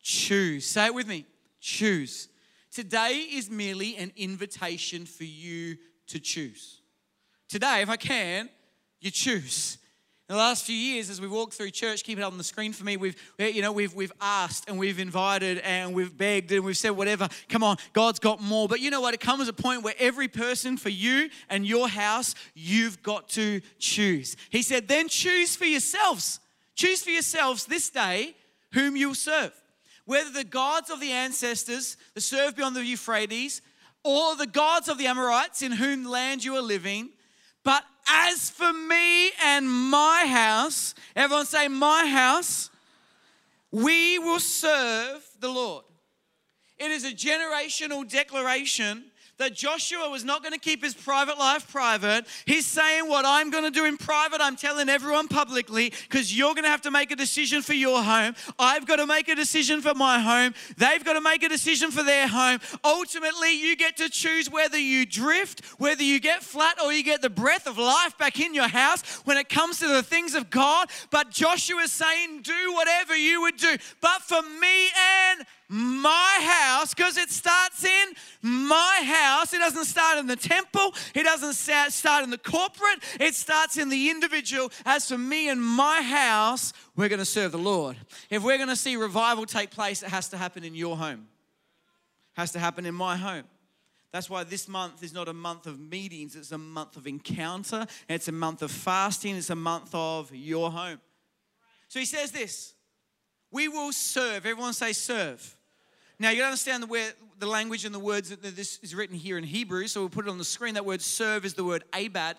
choose. 0.00 0.66
Say 0.66 0.86
it 0.86 0.94
with 0.94 1.06
me 1.06 1.26
choose. 1.60 2.28
Today 2.72 3.26
is 3.32 3.50
merely 3.50 3.96
an 3.96 4.12
invitation 4.16 5.04
for 5.04 5.24
you 5.24 5.76
to 6.08 6.20
choose. 6.20 6.80
Today, 7.48 7.82
if 7.82 7.88
I 7.88 7.96
can, 7.96 8.48
you 9.00 9.10
choose. 9.10 9.78
In 10.28 10.36
the 10.36 10.38
last 10.38 10.64
few 10.64 10.76
years, 10.76 11.10
as 11.10 11.20
we've 11.20 11.32
walked 11.32 11.54
through 11.54 11.70
church, 11.70 12.04
keep 12.04 12.16
it 12.16 12.22
up 12.22 12.30
on 12.30 12.38
the 12.38 12.44
screen 12.44 12.72
for 12.72 12.84
me. 12.84 12.96
We've, 12.96 13.16
you 13.36 13.62
know, 13.62 13.72
we've, 13.72 13.92
we've 13.92 14.12
asked 14.20 14.68
and 14.68 14.78
we've 14.78 15.00
invited 15.00 15.58
and 15.58 15.92
we've 15.92 16.16
begged 16.16 16.52
and 16.52 16.64
we've 16.64 16.76
said 16.76 16.90
whatever. 16.90 17.28
Come 17.48 17.64
on, 17.64 17.78
God's 17.92 18.20
got 18.20 18.40
more. 18.40 18.68
But 18.68 18.78
you 18.78 18.90
know 18.90 19.00
what? 19.00 19.12
It 19.12 19.18
comes 19.18 19.48
a 19.48 19.52
point 19.52 19.82
where 19.82 19.94
every 19.98 20.28
person 20.28 20.76
for 20.76 20.88
you 20.88 21.30
and 21.48 21.66
your 21.66 21.88
house, 21.88 22.36
you've 22.54 23.02
got 23.02 23.28
to 23.30 23.60
choose. 23.80 24.36
He 24.50 24.62
said, 24.62 24.86
then 24.86 25.08
choose 25.08 25.56
for 25.56 25.64
yourselves. 25.64 26.38
Choose 26.76 27.02
for 27.02 27.10
yourselves 27.10 27.64
this 27.64 27.90
day 27.90 28.36
whom 28.72 28.94
you'll 28.94 29.16
serve. 29.16 29.59
Whether 30.10 30.32
the 30.32 30.42
gods 30.42 30.90
of 30.90 30.98
the 30.98 31.12
ancestors 31.12 31.96
that 32.14 32.22
served 32.22 32.56
beyond 32.56 32.74
the 32.74 32.84
Euphrates, 32.84 33.62
or 34.02 34.34
the 34.34 34.44
gods 34.44 34.88
of 34.88 34.98
the 34.98 35.06
Amorites 35.06 35.62
in 35.62 35.70
whom 35.70 36.04
land 36.04 36.42
you 36.42 36.56
are 36.56 36.60
living, 36.60 37.10
but 37.62 37.84
as 38.08 38.50
for 38.50 38.72
me 38.72 39.30
and 39.40 39.70
my 39.70 40.26
house, 40.26 40.96
everyone 41.14 41.46
say, 41.46 41.68
my 41.68 42.06
house, 42.06 42.70
we 43.70 44.18
will 44.18 44.40
serve 44.40 45.24
the 45.38 45.48
Lord. 45.48 45.84
It 46.76 46.90
is 46.90 47.04
a 47.04 47.12
generational 47.12 48.04
declaration 48.10 49.09
that 49.40 49.54
Joshua 49.54 50.10
was 50.10 50.22
not 50.22 50.42
going 50.42 50.52
to 50.52 50.58
keep 50.58 50.84
his 50.84 50.92
private 50.92 51.38
life 51.38 51.66
private. 51.72 52.26
He's 52.44 52.66
saying, 52.66 53.08
What 53.08 53.24
I'm 53.24 53.50
going 53.50 53.64
to 53.64 53.70
do 53.70 53.86
in 53.86 53.96
private, 53.96 54.40
I'm 54.42 54.54
telling 54.54 54.90
everyone 54.90 55.28
publicly 55.28 55.94
because 56.08 56.36
you're 56.36 56.52
going 56.52 56.64
to 56.64 56.70
have 56.70 56.82
to 56.82 56.90
make 56.90 57.10
a 57.10 57.16
decision 57.16 57.62
for 57.62 57.72
your 57.72 58.02
home. 58.02 58.34
I've 58.58 58.86
got 58.86 58.96
to 58.96 59.06
make 59.06 59.28
a 59.28 59.34
decision 59.34 59.80
for 59.80 59.94
my 59.94 60.18
home. 60.18 60.54
They've 60.76 61.02
got 61.02 61.14
to 61.14 61.22
make 61.22 61.42
a 61.42 61.48
decision 61.48 61.90
for 61.90 62.02
their 62.02 62.28
home. 62.28 62.60
Ultimately, 62.84 63.58
you 63.58 63.76
get 63.76 63.96
to 63.96 64.10
choose 64.10 64.50
whether 64.50 64.78
you 64.78 65.06
drift, 65.06 65.64
whether 65.78 66.02
you 66.02 66.20
get 66.20 66.42
flat, 66.42 66.76
or 66.82 66.92
you 66.92 67.02
get 67.02 67.22
the 67.22 67.30
breath 67.30 67.66
of 67.66 67.78
life 67.78 68.18
back 68.18 68.40
in 68.40 68.54
your 68.54 68.68
house 68.68 69.02
when 69.24 69.38
it 69.38 69.48
comes 69.48 69.78
to 69.78 69.88
the 69.88 70.02
things 70.02 70.34
of 70.34 70.50
God. 70.50 70.90
But 71.10 71.30
Joshua's 71.30 71.92
saying, 71.92 72.42
Do 72.42 72.74
whatever 72.74 73.16
you 73.16 73.40
would 73.40 73.56
do. 73.56 73.74
But 74.02 74.20
for 74.20 74.42
me 74.42 74.88
and 75.30 75.46
my 75.70 76.38
house 76.42 76.92
because 76.92 77.16
it 77.16 77.30
starts 77.30 77.84
in 77.84 78.08
my 78.42 79.02
house. 79.04 79.52
It 79.52 79.58
doesn't 79.58 79.84
start 79.84 80.18
in 80.18 80.26
the 80.26 80.36
temple, 80.36 80.94
it 81.14 81.24
doesn't 81.24 81.54
start 81.54 82.24
in 82.24 82.30
the 82.30 82.38
corporate, 82.38 83.02
it 83.18 83.34
starts 83.34 83.76
in 83.76 83.88
the 83.88 84.10
individual. 84.10 84.70
As 84.84 85.08
for 85.08 85.18
me 85.18 85.48
and 85.48 85.60
my 85.62 86.02
house, 86.02 86.72
we're 86.96 87.08
going 87.08 87.18
to 87.18 87.24
serve 87.24 87.52
the 87.52 87.58
Lord. 87.58 87.96
If 88.30 88.42
we're 88.42 88.56
going 88.56 88.68
to 88.68 88.76
see 88.76 88.96
revival 88.96 89.46
take 89.46 89.70
place, 89.70 90.02
it 90.02 90.10
has 90.10 90.28
to 90.30 90.36
happen 90.36 90.64
in 90.64 90.74
your 90.74 90.96
home, 90.96 91.28
it 92.36 92.40
has 92.40 92.52
to 92.52 92.58
happen 92.58 92.86
in 92.86 92.94
my 92.94 93.16
home. 93.16 93.44
That's 94.12 94.28
why 94.28 94.42
this 94.42 94.66
month 94.66 95.04
is 95.04 95.12
not 95.12 95.28
a 95.28 95.32
month 95.32 95.66
of 95.66 95.78
meetings, 95.78 96.34
it's 96.34 96.50
a 96.50 96.58
month 96.58 96.96
of 96.96 97.06
encounter, 97.06 97.86
it's 98.08 98.26
a 98.26 98.32
month 98.32 98.62
of 98.62 98.70
fasting, 98.70 99.36
it's 99.36 99.50
a 99.50 99.56
month 99.56 99.90
of 99.94 100.34
your 100.34 100.70
home. 100.70 101.00
So 101.88 101.98
he 102.00 102.06
says 102.06 102.32
this 102.32 102.74
We 103.50 103.68
will 103.68 103.92
serve. 103.92 104.46
Everyone 104.46 104.72
say, 104.72 104.92
serve. 104.92 105.56
Now, 106.20 106.28
you 106.28 106.42
understand 106.42 106.82
the, 106.82 106.86
where, 106.86 107.14
the 107.38 107.46
language 107.46 107.86
and 107.86 107.94
the 107.94 107.98
words 107.98 108.28
that 108.28 108.42
this 108.42 108.78
is 108.82 108.94
written 108.94 109.16
here 109.16 109.38
in 109.38 109.44
Hebrew, 109.44 109.86
so 109.86 110.00
we'll 110.00 110.10
put 110.10 110.26
it 110.26 110.30
on 110.30 110.36
the 110.36 110.44
screen. 110.44 110.74
That 110.74 110.84
word 110.84 111.00
serve 111.00 111.46
is 111.46 111.54
the 111.54 111.64
word 111.64 111.82
abad. 111.94 112.36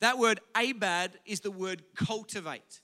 That 0.00 0.18
word 0.18 0.40
abad 0.56 1.12
is 1.24 1.38
the 1.38 1.52
word 1.52 1.84
cultivate. 1.94 2.80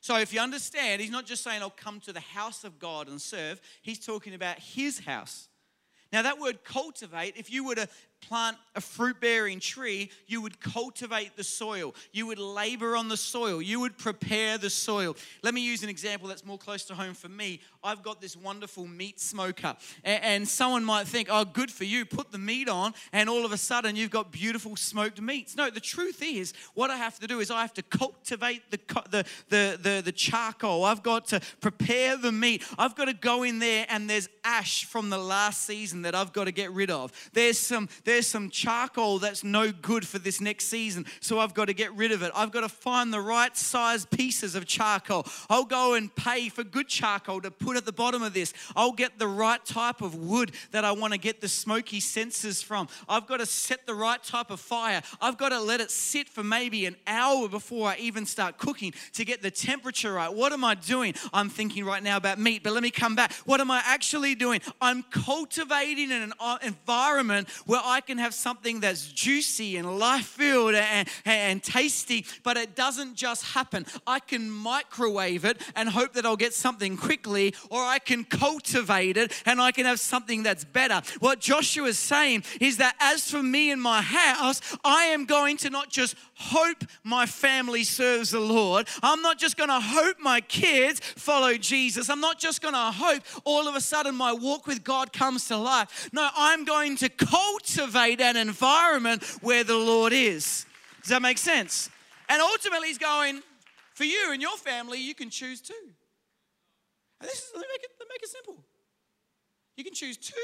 So 0.00 0.16
if 0.16 0.34
you 0.34 0.40
understand, 0.40 1.00
he's 1.00 1.12
not 1.12 1.24
just 1.24 1.44
saying, 1.44 1.62
I'll 1.62 1.70
come 1.70 2.00
to 2.00 2.12
the 2.12 2.18
house 2.18 2.64
of 2.64 2.80
God 2.80 3.08
and 3.08 3.22
serve, 3.22 3.60
he's 3.80 4.04
talking 4.04 4.34
about 4.34 4.58
his 4.58 4.98
house. 4.98 5.48
Now, 6.12 6.22
that 6.22 6.40
word 6.40 6.64
cultivate, 6.64 7.36
if 7.36 7.52
you 7.52 7.64
were 7.64 7.76
to 7.76 7.88
plant 8.20 8.56
a 8.74 8.80
fruit 8.80 9.20
bearing 9.20 9.60
tree, 9.60 10.10
you 10.26 10.40
would 10.40 10.60
cultivate 10.60 11.36
the 11.36 11.44
soil. 11.44 11.94
You 12.12 12.26
would 12.26 12.38
labor 12.38 12.96
on 12.96 13.08
the 13.08 13.16
soil. 13.16 13.60
You 13.60 13.80
would 13.80 13.98
prepare 13.98 14.58
the 14.58 14.70
soil. 14.70 15.16
Let 15.42 15.54
me 15.54 15.60
use 15.60 15.82
an 15.82 15.88
example 15.88 16.28
that's 16.28 16.44
more 16.44 16.58
close 16.58 16.84
to 16.84 16.94
home 16.94 17.14
for 17.14 17.28
me. 17.28 17.60
I've 17.82 18.02
got 18.02 18.20
this 18.20 18.36
wonderful 18.36 18.86
meat 18.86 19.20
smoker. 19.20 19.76
And 20.04 20.46
someone 20.46 20.84
might 20.84 21.06
think, 21.06 21.28
oh, 21.30 21.44
good 21.44 21.70
for 21.70 21.84
you, 21.84 22.04
put 22.04 22.30
the 22.30 22.38
meat 22.38 22.68
on, 22.68 22.94
and 23.12 23.28
all 23.28 23.44
of 23.44 23.52
a 23.52 23.56
sudden 23.56 23.96
you've 23.96 24.10
got 24.10 24.30
beautiful 24.30 24.76
smoked 24.76 25.20
meats. 25.20 25.56
No, 25.56 25.70
the 25.70 25.80
truth 25.80 26.22
is, 26.22 26.52
what 26.74 26.90
I 26.90 26.96
have 26.96 27.18
to 27.20 27.26
do 27.26 27.40
is 27.40 27.50
I 27.50 27.62
have 27.62 27.74
to 27.74 27.82
cultivate 27.82 28.70
the, 28.70 28.78
the, 29.10 29.24
the, 29.48 29.78
the, 29.80 30.02
the 30.04 30.12
charcoal. 30.12 30.84
I've 30.84 31.02
got 31.02 31.26
to 31.28 31.40
prepare 31.60 32.16
the 32.16 32.32
meat. 32.32 32.64
I've 32.78 32.94
got 32.94 33.06
to 33.06 33.14
go 33.14 33.42
in 33.42 33.58
there, 33.58 33.86
and 33.88 34.08
there's 34.08 34.28
ash 34.44 34.84
from 34.84 35.10
the 35.10 35.18
last 35.18 35.64
season 35.64 36.02
that 36.02 36.14
I've 36.14 36.32
got 36.32 36.44
to 36.44 36.52
get 36.52 36.72
rid 36.72 36.90
of. 36.90 37.12
There's 37.32 37.58
some, 37.58 37.88
there's 38.08 38.26
some 38.26 38.48
charcoal 38.48 39.18
that's 39.18 39.44
no 39.44 39.70
good 39.70 40.06
for 40.06 40.18
this 40.18 40.40
next 40.40 40.68
season, 40.68 41.04
so 41.20 41.38
I've 41.38 41.52
got 41.52 41.66
to 41.66 41.74
get 41.74 41.94
rid 41.94 42.10
of 42.10 42.22
it. 42.22 42.32
I've 42.34 42.50
got 42.50 42.62
to 42.62 42.68
find 42.70 43.12
the 43.12 43.20
right 43.20 43.54
size 43.54 44.06
pieces 44.06 44.54
of 44.54 44.64
charcoal. 44.64 45.26
I'll 45.50 45.66
go 45.66 45.92
and 45.92 46.14
pay 46.14 46.48
for 46.48 46.64
good 46.64 46.88
charcoal 46.88 47.42
to 47.42 47.50
put 47.50 47.76
at 47.76 47.84
the 47.84 47.92
bottom 47.92 48.22
of 48.22 48.32
this. 48.32 48.54
I'll 48.74 48.92
get 48.92 49.18
the 49.18 49.28
right 49.28 49.62
type 49.62 50.00
of 50.00 50.14
wood 50.14 50.52
that 50.70 50.86
I 50.86 50.92
want 50.92 51.12
to 51.12 51.18
get 51.18 51.42
the 51.42 51.48
smoky 51.48 52.00
senses 52.00 52.62
from. 52.62 52.88
I've 53.10 53.26
got 53.26 53.40
to 53.40 53.46
set 53.46 53.86
the 53.86 53.94
right 53.94 54.22
type 54.24 54.50
of 54.50 54.58
fire. 54.58 55.02
I've 55.20 55.36
got 55.36 55.50
to 55.50 55.60
let 55.60 55.82
it 55.82 55.90
sit 55.90 56.30
for 56.30 56.42
maybe 56.42 56.86
an 56.86 56.96
hour 57.06 57.46
before 57.46 57.90
I 57.90 57.96
even 57.98 58.24
start 58.24 58.56
cooking 58.56 58.94
to 59.12 59.24
get 59.26 59.42
the 59.42 59.50
temperature 59.50 60.14
right. 60.14 60.32
What 60.32 60.54
am 60.54 60.64
I 60.64 60.76
doing? 60.76 61.12
I'm 61.34 61.50
thinking 61.50 61.84
right 61.84 62.02
now 62.02 62.16
about 62.16 62.38
meat, 62.38 62.62
but 62.62 62.72
let 62.72 62.82
me 62.82 62.90
come 62.90 63.14
back. 63.14 63.34
What 63.44 63.60
am 63.60 63.70
I 63.70 63.82
actually 63.84 64.34
doing? 64.34 64.62
I'm 64.80 65.02
cultivating 65.02 66.10
an 66.10 66.32
uh, 66.40 66.56
environment 66.62 67.50
where 67.66 67.82
I 67.84 67.97
can 68.00 68.18
have 68.18 68.34
something 68.34 68.80
that's 68.80 69.06
juicy 69.06 69.76
and 69.76 69.98
life 69.98 70.26
filled 70.26 70.74
and, 70.74 71.08
and 71.24 71.62
tasty, 71.62 72.24
but 72.42 72.56
it 72.56 72.76
doesn't 72.76 73.14
just 73.14 73.44
happen. 73.44 73.86
I 74.06 74.20
can 74.20 74.50
microwave 74.50 75.44
it 75.44 75.60
and 75.74 75.88
hope 75.88 76.12
that 76.14 76.24
I'll 76.24 76.36
get 76.36 76.54
something 76.54 76.96
quickly, 76.96 77.54
or 77.70 77.82
I 77.82 77.98
can 77.98 78.24
cultivate 78.24 79.16
it 79.16 79.32
and 79.46 79.60
I 79.60 79.72
can 79.72 79.86
have 79.86 80.00
something 80.00 80.42
that's 80.42 80.64
better. 80.64 81.02
What 81.20 81.40
Joshua 81.40 81.88
is 81.88 81.98
saying 81.98 82.44
is 82.60 82.76
that 82.78 82.94
as 83.00 83.30
for 83.30 83.42
me 83.42 83.70
and 83.70 83.80
my 83.80 84.02
house, 84.02 84.60
I 84.84 85.04
am 85.04 85.24
going 85.24 85.56
to 85.58 85.70
not 85.70 85.90
just 85.90 86.14
hope 86.34 86.84
my 87.02 87.26
family 87.26 87.84
serves 87.84 88.30
the 88.30 88.40
Lord, 88.40 88.88
I'm 89.02 89.22
not 89.22 89.38
just 89.38 89.56
going 89.56 89.70
to 89.70 89.80
hope 89.80 90.18
my 90.20 90.40
kids 90.40 91.00
follow 91.00 91.54
Jesus, 91.54 92.08
I'm 92.08 92.20
not 92.20 92.38
just 92.38 92.62
going 92.62 92.74
to 92.74 92.92
hope 92.92 93.22
all 93.44 93.68
of 93.68 93.74
a 93.74 93.80
sudden 93.80 94.14
my 94.14 94.32
walk 94.32 94.66
with 94.66 94.84
God 94.84 95.12
comes 95.12 95.48
to 95.48 95.56
life. 95.56 96.08
No, 96.12 96.28
I'm 96.36 96.64
going 96.64 96.96
to 96.96 97.08
cultivate 97.08 97.87
an 97.96 98.36
environment 98.36 99.24
where 99.40 99.64
the 99.64 99.76
Lord 99.76 100.12
is. 100.12 100.66
Does 101.02 101.10
that 101.10 101.22
make 101.22 101.38
sense? 101.38 101.90
And 102.28 102.40
ultimately, 102.40 102.88
He's 102.88 102.98
going, 102.98 103.42
for 103.94 104.04
you 104.04 104.32
and 104.32 104.40
your 104.42 104.56
family, 104.56 105.00
you 105.00 105.14
can 105.14 105.30
choose 105.30 105.60
too. 105.60 105.74
And 107.20 107.28
this 107.28 107.38
is, 107.38 107.50
let 107.54 107.62
me 107.62 107.66
make 107.72 107.82
it, 107.82 107.90
let 107.98 108.08
me 108.08 108.12
make 108.14 108.22
it 108.22 108.28
simple. 108.28 108.64
You 109.76 109.84
can 109.84 109.94
choose 109.94 110.16
to 110.16 110.34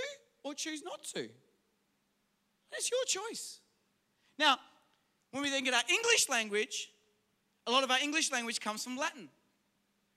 or 0.43 0.55
choose 0.55 0.83
not 0.85 1.03
to. 1.15 1.29
It's 2.73 2.91
your 2.91 3.05
choice. 3.07 3.61
Now, 4.39 4.59
when 5.31 5.43
we 5.43 5.51
then 5.51 5.65
get 5.65 5.75
our 5.75 5.83
English 5.89 6.29
language, 6.29 6.91
a 7.67 7.71
lot 7.71 7.85
of 7.85 7.91
our 7.91 7.99
English 7.99 8.33
language 8.33 8.61
comes 8.61 8.85
from 8.85 8.97
Latin. 8.97 9.29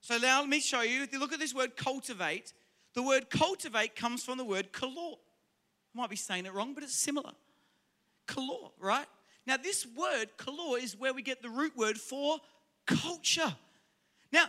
So 0.02 0.18
now 0.18 0.42
let 0.42 0.50
me 0.50 0.60
show 0.60 0.82
you. 0.82 1.04
If 1.04 1.14
you 1.14 1.20
look 1.20 1.34
at 1.34 1.40
this 1.40 1.54
word 1.54 1.76
cultivate, 1.76 2.54
the 2.94 3.04
word 3.04 3.30
cultivate 3.30 3.96
comes 3.96 4.24
from 4.24 4.38
the 4.38 4.46
word 4.46 4.72
kalor. 4.72 5.18
Might 5.98 6.12
be 6.12 6.16
saying 6.16 6.46
it 6.46 6.54
wrong, 6.54 6.76
but 6.76 6.84
it's 6.84 6.94
similar. 6.94 7.32
Kalor, 8.28 8.70
right? 8.80 9.08
Now, 9.48 9.58
this 9.58 9.88
word, 9.98 10.28
kalor, 10.38 10.78
is 10.82 10.96
where 10.96 11.12
we 11.12 11.24
get 11.24 11.42
the 11.42 11.50
root 11.50 11.76
word 11.76 11.98
for 11.98 12.38
culture. 12.86 13.56
Now, 14.32 14.46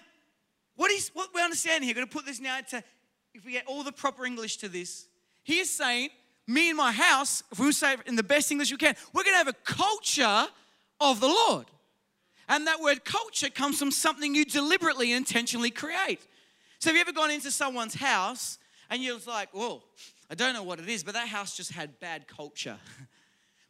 what 0.76 0.90
is 0.90 1.10
what 1.14 1.30
we 1.34 1.40
understand 1.40 1.84
here? 1.84 1.92
We're 1.92 2.00
going 2.00 2.08
to 2.08 2.14
put 2.14 2.26
this 2.26 2.38
now 2.38 2.60
to, 2.68 2.84
if 3.32 3.46
we 3.46 3.52
get 3.52 3.66
all 3.66 3.82
the 3.82 3.92
proper 3.92 4.26
English 4.26 4.58
to 4.58 4.68
this. 4.68 5.06
He 5.42 5.60
is 5.60 5.70
saying, 5.70 6.10
me 6.46 6.68
and 6.68 6.76
my 6.76 6.92
house, 6.92 7.42
if 7.50 7.58
we 7.58 7.72
say 7.72 7.94
it 7.94 8.00
in 8.04 8.14
the 8.14 8.22
best 8.22 8.52
English 8.52 8.70
we 8.70 8.76
can, 8.76 8.94
we're 9.14 9.22
going 9.22 9.32
to 9.32 9.38
have 9.38 9.48
a 9.48 9.54
culture 9.64 10.48
of 11.00 11.20
the 11.20 11.28
Lord. 11.28 11.64
And 12.46 12.66
that 12.66 12.80
word 12.80 13.06
culture 13.06 13.48
comes 13.48 13.78
from 13.78 13.90
something 13.90 14.34
you 14.34 14.44
deliberately 14.44 15.12
and 15.12 15.18
intentionally 15.18 15.70
create. 15.70 16.20
So 16.78 16.90
have 16.90 16.94
you 16.94 17.00
ever 17.00 17.12
gone 17.12 17.30
into 17.30 17.50
someone's 17.50 17.94
house 17.94 18.58
and 18.90 19.02
you're 19.02 19.18
like, 19.26 19.48
whoa, 19.52 19.82
I 20.30 20.34
don't 20.34 20.52
know 20.52 20.62
what 20.62 20.78
it 20.78 20.88
is, 20.88 21.02
but 21.02 21.14
that 21.14 21.28
house 21.28 21.56
just 21.56 21.72
had 21.72 21.98
bad 22.00 22.26
culture. 22.26 22.78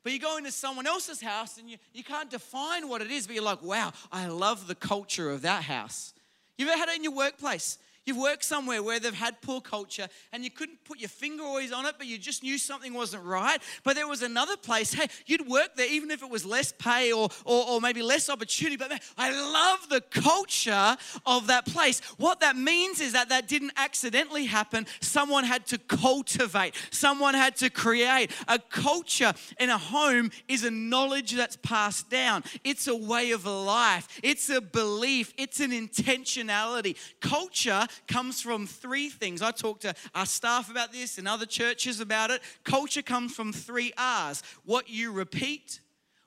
But 0.04 0.12
you 0.12 0.20
go 0.20 0.38
into 0.38 0.52
someone 0.52 0.86
else's 0.86 1.20
house 1.20 1.58
and 1.58 1.68
you, 1.68 1.76
you 1.92 2.02
can't 2.02 2.30
define 2.30 2.88
what 2.88 3.02
it 3.02 3.10
is, 3.10 3.26
but 3.26 3.34
you're 3.34 3.44
like, 3.44 3.62
wow, 3.62 3.92
I 4.10 4.28
love 4.28 4.66
the 4.66 4.74
culture 4.74 5.28
of 5.28 5.42
that 5.42 5.64
house. 5.64 6.14
You've 6.56 6.70
ever 6.70 6.78
had 6.78 6.88
it 6.88 6.96
in 6.96 7.04
your 7.04 7.12
workplace? 7.12 7.78
You've 8.08 8.16
worked 8.16 8.42
somewhere 8.42 8.82
where 8.82 8.98
they've 8.98 9.12
had 9.12 9.38
poor 9.42 9.60
culture 9.60 10.08
and 10.32 10.42
you 10.42 10.50
couldn't 10.50 10.82
put 10.84 10.98
your 10.98 11.10
finger 11.10 11.42
always 11.42 11.72
on 11.72 11.84
it, 11.84 11.96
but 11.98 12.06
you 12.06 12.16
just 12.16 12.42
knew 12.42 12.56
something 12.56 12.94
wasn't 12.94 13.22
right. 13.22 13.60
But 13.84 13.96
there 13.96 14.08
was 14.08 14.22
another 14.22 14.56
place, 14.56 14.94
hey, 14.94 15.08
you'd 15.26 15.46
work 15.46 15.76
there 15.76 15.86
even 15.86 16.10
if 16.10 16.22
it 16.22 16.30
was 16.30 16.46
less 16.46 16.72
pay 16.72 17.12
or, 17.12 17.28
or, 17.44 17.68
or 17.68 17.80
maybe 17.82 18.00
less 18.00 18.30
opportunity. 18.30 18.78
But 18.78 18.88
man, 18.88 19.00
I 19.18 19.30
love 19.30 19.90
the 19.90 20.00
culture 20.00 20.96
of 21.26 21.48
that 21.48 21.66
place. 21.66 22.00
What 22.16 22.40
that 22.40 22.56
means 22.56 23.02
is 23.02 23.12
that 23.12 23.28
that 23.28 23.46
didn't 23.46 23.72
accidentally 23.76 24.46
happen. 24.46 24.86
Someone 25.02 25.44
had 25.44 25.66
to 25.66 25.76
cultivate, 25.76 26.76
someone 26.90 27.34
had 27.34 27.56
to 27.56 27.68
create. 27.68 28.30
A 28.48 28.58
culture 28.58 29.34
in 29.60 29.68
a 29.68 29.76
home 29.76 30.30
is 30.48 30.64
a 30.64 30.70
knowledge 30.70 31.32
that's 31.32 31.56
passed 31.56 32.08
down, 32.08 32.42
it's 32.64 32.86
a 32.86 32.96
way 32.96 33.32
of 33.32 33.44
life, 33.44 34.08
it's 34.22 34.48
a 34.48 34.62
belief, 34.62 35.34
it's 35.36 35.60
an 35.60 35.72
intentionality. 35.72 36.96
Culture 37.20 37.86
comes 38.06 38.40
from 38.40 38.66
three 38.66 39.08
things. 39.08 39.42
I 39.42 39.50
talk 39.50 39.80
to 39.80 39.94
our 40.14 40.26
staff 40.26 40.70
about 40.70 40.92
this 40.92 41.18
and 41.18 41.26
other 41.26 41.46
churches 41.46 42.00
about 42.00 42.30
it. 42.30 42.42
Culture 42.64 43.02
comes 43.02 43.34
from 43.34 43.52
three 43.52 43.92
R's 43.96 44.42
what 44.64 44.88
you 44.88 45.12
repeat, 45.12 45.80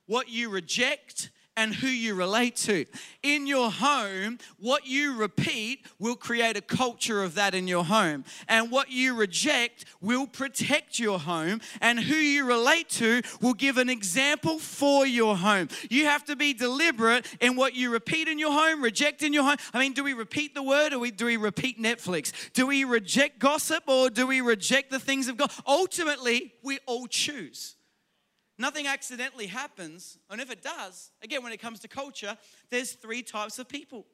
what 0.05 0.29
you 0.29 0.49
reject, 0.49 1.29
and 1.57 1.75
who 1.75 1.87
you 1.87 2.15
relate 2.15 2.55
to. 2.55 2.85
In 3.23 3.45
your 3.45 3.69
home, 3.69 4.37
what 4.57 4.87
you 4.87 5.15
repeat 5.15 5.85
will 5.99 6.15
create 6.15 6.55
a 6.57 6.61
culture 6.61 7.23
of 7.23 7.35
that 7.35 7.53
in 7.53 7.67
your 7.67 7.83
home. 7.83 8.23
And 8.47 8.71
what 8.71 8.89
you 8.89 9.15
reject 9.15 9.85
will 9.99 10.27
protect 10.27 10.97
your 10.99 11.19
home. 11.19 11.61
And 11.81 11.99
who 11.99 12.15
you 12.15 12.45
relate 12.45 12.89
to 12.91 13.21
will 13.41 13.53
give 13.53 13.77
an 13.77 13.89
example 13.89 14.59
for 14.59 15.05
your 15.05 15.35
home. 15.35 15.67
You 15.89 16.05
have 16.05 16.23
to 16.25 16.35
be 16.35 16.53
deliberate 16.53 17.25
in 17.41 17.55
what 17.55 17.75
you 17.75 17.91
repeat 17.91 18.27
in 18.27 18.39
your 18.39 18.51
home, 18.51 18.81
reject 18.81 19.21
in 19.21 19.33
your 19.33 19.43
home. 19.43 19.57
I 19.73 19.79
mean, 19.79 19.93
do 19.93 20.03
we 20.03 20.13
repeat 20.13 20.55
the 20.55 20.63
word 20.63 20.93
or 20.93 21.05
do 21.07 21.25
we 21.25 21.37
repeat 21.37 21.81
Netflix? 21.81 22.31
Do 22.53 22.67
we 22.67 22.83
reject 22.83 23.39
gossip 23.39 23.83
or 23.87 24.09
do 24.09 24.25
we 24.25 24.41
reject 24.41 24.91
the 24.91 24.99
things 24.99 25.27
of 25.27 25.37
God? 25.37 25.51
Ultimately, 25.67 26.53
we 26.63 26.79
all 26.85 27.07
choose. 27.07 27.75
Nothing 28.61 28.85
accidentally 28.85 29.47
happens. 29.47 30.19
And 30.29 30.39
if 30.39 30.51
it 30.51 30.61
does, 30.61 31.09
again, 31.23 31.41
when 31.41 31.51
it 31.51 31.57
comes 31.57 31.79
to 31.79 31.87
culture, 31.87 32.37
there's 32.69 32.91
three 32.91 33.23
types 33.23 33.57
of 33.57 33.67
people 33.67 34.05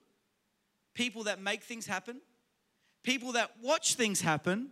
people 0.95 1.25
that 1.25 1.39
make 1.39 1.63
things 1.63 1.85
happen, 1.85 2.21
people 3.03 3.33
that 3.33 3.51
watch 3.61 3.95
things 3.95 4.21
happen, 4.21 4.69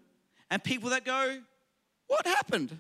and 0.50 0.63
people 0.63 0.91
that 0.91 1.03
go, 1.03 1.41
What 2.08 2.25
happened? 2.25 2.77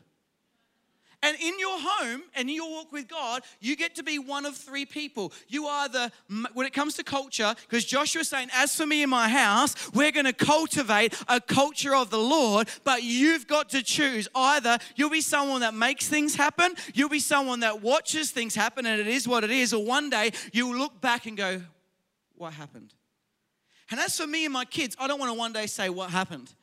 And 1.25 1.35
in 1.41 1.57
your 1.57 1.79
home 1.79 2.21
and 2.35 2.47
in 2.47 2.55
your 2.55 2.69
walk 2.69 2.91
with 2.91 3.07
God, 3.07 3.41
you 3.59 3.75
get 3.75 3.95
to 3.95 4.03
be 4.03 4.19
one 4.19 4.45
of 4.45 4.55
three 4.55 4.85
people. 4.85 5.33
You 5.47 5.65
are 5.65 5.89
the, 5.89 6.11
when 6.53 6.67
it 6.67 6.73
comes 6.73 6.93
to 6.97 7.03
culture, 7.03 7.55
because 7.67 7.83
Joshua's 7.83 8.29
saying, 8.29 8.49
as 8.53 8.75
for 8.75 8.85
me 8.85 9.01
and 9.01 9.09
my 9.09 9.27
house, 9.27 9.73
we're 9.91 10.11
going 10.11 10.27
to 10.27 10.33
cultivate 10.33 11.19
a 11.27 11.41
culture 11.41 11.95
of 11.95 12.11
the 12.11 12.19
Lord, 12.19 12.69
but 12.83 13.01
you've 13.01 13.47
got 13.47 13.69
to 13.69 13.81
choose. 13.81 14.27
Either 14.35 14.77
you'll 14.95 15.09
be 15.09 15.19
someone 15.21 15.61
that 15.61 15.73
makes 15.73 16.07
things 16.07 16.35
happen, 16.35 16.75
you'll 16.93 17.09
be 17.09 17.19
someone 17.19 17.61
that 17.61 17.81
watches 17.81 18.29
things 18.29 18.53
happen, 18.53 18.85
and 18.85 19.01
it 19.01 19.07
is 19.07 19.27
what 19.27 19.43
it 19.43 19.49
is, 19.49 19.73
or 19.73 19.83
one 19.83 20.11
day 20.11 20.31
you'll 20.53 20.77
look 20.77 21.01
back 21.01 21.25
and 21.25 21.35
go, 21.35 21.59
what 22.35 22.53
happened? 22.53 22.93
And 23.89 23.99
as 23.99 24.15
for 24.15 24.27
me 24.27 24.45
and 24.45 24.53
my 24.53 24.65
kids, 24.65 24.95
I 24.99 25.07
don't 25.07 25.19
want 25.19 25.31
to 25.31 25.37
one 25.39 25.53
day 25.53 25.65
say 25.65 25.89
what 25.89 26.11
happened. 26.11 26.53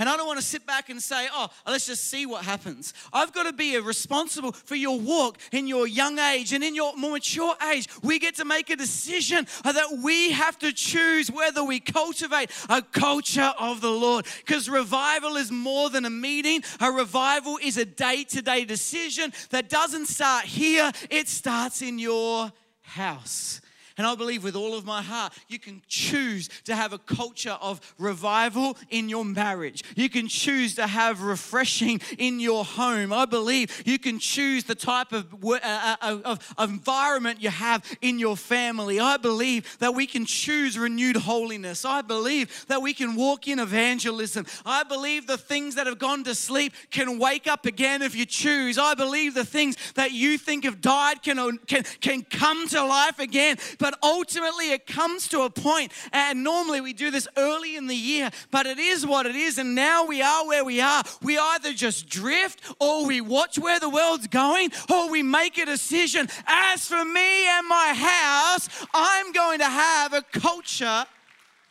And 0.00 0.08
I 0.08 0.16
don't 0.16 0.26
want 0.26 0.40
to 0.40 0.44
sit 0.44 0.66
back 0.66 0.88
and 0.88 1.00
say, 1.00 1.28
oh, 1.30 1.48
let's 1.66 1.86
just 1.86 2.04
see 2.04 2.24
what 2.24 2.42
happens. 2.42 2.94
I've 3.12 3.34
got 3.34 3.42
to 3.42 3.52
be 3.52 3.78
responsible 3.78 4.52
for 4.52 4.74
your 4.74 4.98
walk 4.98 5.36
in 5.52 5.66
your 5.66 5.86
young 5.86 6.18
age 6.18 6.54
and 6.54 6.64
in 6.64 6.74
your 6.74 6.96
more 6.96 7.12
mature 7.12 7.54
age. 7.70 7.86
We 8.02 8.18
get 8.18 8.36
to 8.36 8.46
make 8.46 8.70
a 8.70 8.76
decision 8.76 9.46
that 9.62 10.00
we 10.02 10.32
have 10.32 10.58
to 10.60 10.72
choose 10.72 11.30
whether 11.30 11.62
we 11.62 11.80
cultivate 11.80 12.50
a 12.70 12.80
culture 12.80 13.52
of 13.58 13.82
the 13.82 13.90
Lord. 13.90 14.26
Because 14.38 14.70
revival 14.70 15.36
is 15.36 15.52
more 15.52 15.90
than 15.90 16.06
a 16.06 16.10
meeting, 16.10 16.62
a 16.80 16.90
revival 16.90 17.58
is 17.62 17.76
a 17.76 17.84
day 17.84 18.24
to 18.24 18.40
day 18.40 18.64
decision 18.64 19.34
that 19.50 19.68
doesn't 19.68 20.06
start 20.06 20.46
here, 20.46 20.90
it 21.10 21.28
starts 21.28 21.82
in 21.82 21.98
your 21.98 22.50
house. 22.80 23.60
And 24.00 24.06
I 24.06 24.14
believe 24.14 24.42
with 24.42 24.56
all 24.56 24.74
of 24.74 24.86
my 24.86 25.02
heart, 25.02 25.34
you 25.46 25.58
can 25.58 25.82
choose 25.86 26.48
to 26.64 26.74
have 26.74 26.94
a 26.94 26.98
culture 26.98 27.58
of 27.60 27.82
revival 27.98 28.78
in 28.88 29.10
your 29.10 29.26
marriage. 29.26 29.84
You 29.94 30.08
can 30.08 30.26
choose 30.26 30.76
to 30.76 30.86
have 30.86 31.20
refreshing 31.20 32.00
in 32.16 32.40
your 32.40 32.64
home. 32.64 33.12
I 33.12 33.26
believe 33.26 33.82
you 33.84 33.98
can 33.98 34.18
choose 34.18 34.64
the 34.64 34.74
type 34.74 35.12
of, 35.12 35.26
uh, 35.44 35.96
uh, 36.00 36.18
of, 36.24 36.54
environment 36.58 37.42
you 37.42 37.50
have 37.50 37.84
in 38.00 38.18
your 38.18 38.38
family. 38.38 38.98
I 38.98 39.18
believe 39.18 39.78
that 39.80 39.94
we 39.94 40.06
can 40.06 40.24
choose 40.24 40.78
renewed 40.78 41.16
holiness. 41.16 41.84
I 41.84 42.00
believe 42.00 42.64
that 42.68 42.80
we 42.80 42.94
can 42.94 43.16
walk 43.16 43.48
in 43.48 43.58
evangelism. 43.58 44.46
I 44.64 44.82
believe 44.82 45.26
the 45.26 45.36
things 45.36 45.74
that 45.74 45.86
have 45.86 45.98
gone 45.98 46.24
to 46.24 46.34
sleep 46.34 46.72
can 46.90 47.18
wake 47.18 47.46
up 47.46 47.66
again 47.66 48.00
if 48.00 48.14
you 48.14 48.24
choose. 48.24 48.78
I 48.78 48.94
believe 48.94 49.34
the 49.34 49.44
things 49.44 49.76
that 49.92 50.12
you 50.12 50.38
think 50.38 50.64
have 50.64 50.80
died 50.80 51.22
can, 51.22 51.58
can, 51.66 51.84
can 52.00 52.22
come 52.22 52.66
to 52.68 52.82
life 52.82 53.18
again. 53.18 53.58
But 53.78 53.89
ultimately, 54.02 54.72
it 54.72 54.86
comes 54.86 55.28
to 55.28 55.42
a 55.42 55.50
point, 55.50 55.92
and 56.12 56.42
normally 56.44 56.80
we 56.80 56.92
do 56.92 57.10
this 57.10 57.28
early 57.36 57.76
in 57.76 57.86
the 57.86 57.96
year, 57.96 58.30
but 58.50 58.66
it 58.66 58.78
is 58.78 59.06
what 59.06 59.26
it 59.26 59.36
is. 59.36 59.58
And 59.58 59.74
now 59.74 60.06
we 60.06 60.22
are 60.22 60.46
where 60.46 60.64
we 60.64 60.80
are. 60.80 61.02
We 61.22 61.38
either 61.38 61.72
just 61.72 62.08
drift 62.08 62.62
or 62.78 63.06
we 63.06 63.20
watch 63.20 63.58
where 63.58 63.80
the 63.80 63.90
world's 63.90 64.26
going 64.26 64.70
or 64.90 65.10
we 65.10 65.22
make 65.22 65.58
a 65.58 65.66
decision. 65.66 66.28
As 66.46 66.86
for 66.86 67.04
me 67.04 67.48
and 67.48 67.68
my 67.68 67.92
house, 67.94 68.68
I'm 68.94 69.32
going 69.32 69.58
to 69.60 69.68
have 69.68 70.12
a 70.12 70.22
culture 70.22 71.06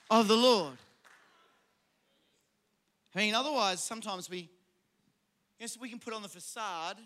of 0.10 0.28
the 0.28 0.36
Lord. 0.36 0.78
I 3.16 3.20
mean, 3.20 3.36
otherwise, 3.36 3.84
sometimes 3.84 4.30
we, 4.30 4.50
yes, 5.60 5.78
we 5.80 5.90
can 5.90 6.00
put 6.00 6.14
on 6.14 6.22
the 6.22 6.30
facade, 6.30 6.98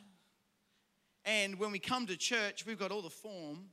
and 1.25 1.57
when 1.57 1.71
we 1.71 1.79
come 1.79 2.05
to 2.07 2.17
church, 2.17 2.65
we've 2.65 2.77
got 2.77 2.91
all 2.91 3.01
the 3.01 3.09
form, 3.09 3.69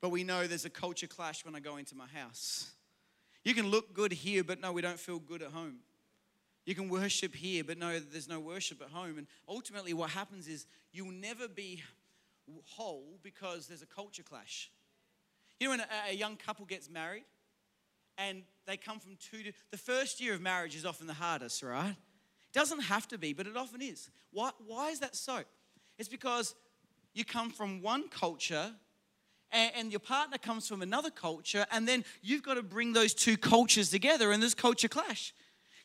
but 0.00 0.10
we 0.10 0.24
know 0.24 0.46
there's 0.46 0.64
a 0.64 0.70
culture 0.70 1.06
clash 1.06 1.44
when 1.44 1.54
I 1.54 1.60
go 1.60 1.76
into 1.76 1.94
my 1.94 2.06
house. 2.06 2.70
You 3.44 3.54
can 3.54 3.68
look 3.68 3.94
good 3.94 4.12
here, 4.12 4.44
but 4.44 4.60
no, 4.60 4.72
we 4.72 4.82
don't 4.82 4.98
feel 4.98 5.18
good 5.18 5.42
at 5.42 5.50
home. 5.50 5.76
You 6.66 6.74
can 6.74 6.88
worship 6.88 7.34
here, 7.34 7.64
but 7.64 7.78
no, 7.78 7.98
there's 7.98 8.28
no 8.28 8.40
worship 8.40 8.82
at 8.82 8.90
home. 8.90 9.16
And 9.16 9.26
ultimately, 9.48 9.94
what 9.94 10.10
happens 10.10 10.48
is 10.48 10.66
you'll 10.92 11.12
never 11.12 11.48
be 11.48 11.82
whole 12.64 13.18
because 13.22 13.66
there's 13.66 13.82
a 13.82 13.86
culture 13.86 14.22
clash. 14.22 14.70
You 15.58 15.66
know, 15.66 15.70
when 15.72 15.80
a, 15.80 16.10
a 16.10 16.14
young 16.14 16.36
couple 16.36 16.66
gets 16.66 16.90
married 16.90 17.24
and 18.16 18.42
they 18.66 18.76
come 18.76 18.98
from 19.00 19.16
two, 19.16 19.50
the 19.70 19.78
first 19.78 20.20
year 20.20 20.34
of 20.34 20.40
marriage 20.40 20.76
is 20.76 20.84
often 20.84 21.06
the 21.06 21.14
hardest, 21.14 21.62
right? 21.62 21.90
It 21.90 22.52
doesn't 22.52 22.80
have 22.80 23.08
to 23.08 23.18
be, 23.18 23.32
but 23.32 23.46
it 23.46 23.56
often 23.56 23.82
is. 23.82 24.10
Why, 24.32 24.50
why 24.66 24.90
is 24.90 25.00
that 25.00 25.16
so? 25.16 25.42
It's 25.98 26.08
because 26.08 26.54
you 27.14 27.24
come 27.24 27.50
from 27.50 27.82
one 27.82 28.08
culture 28.08 28.72
and, 29.52 29.72
and 29.76 29.92
your 29.92 30.00
partner 30.00 30.38
comes 30.38 30.68
from 30.68 30.82
another 30.82 31.10
culture, 31.10 31.66
and 31.70 31.86
then 31.86 32.04
you've 32.22 32.42
got 32.42 32.54
to 32.54 32.62
bring 32.62 32.92
those 32.92 33.14
two 33.14 33.36
cultures 33.36 33.90
together, 33.90 34.32
and 34.32 34.42
there's 34.42 34.54
culture 34.54 34.88
clash. 34.88 35.34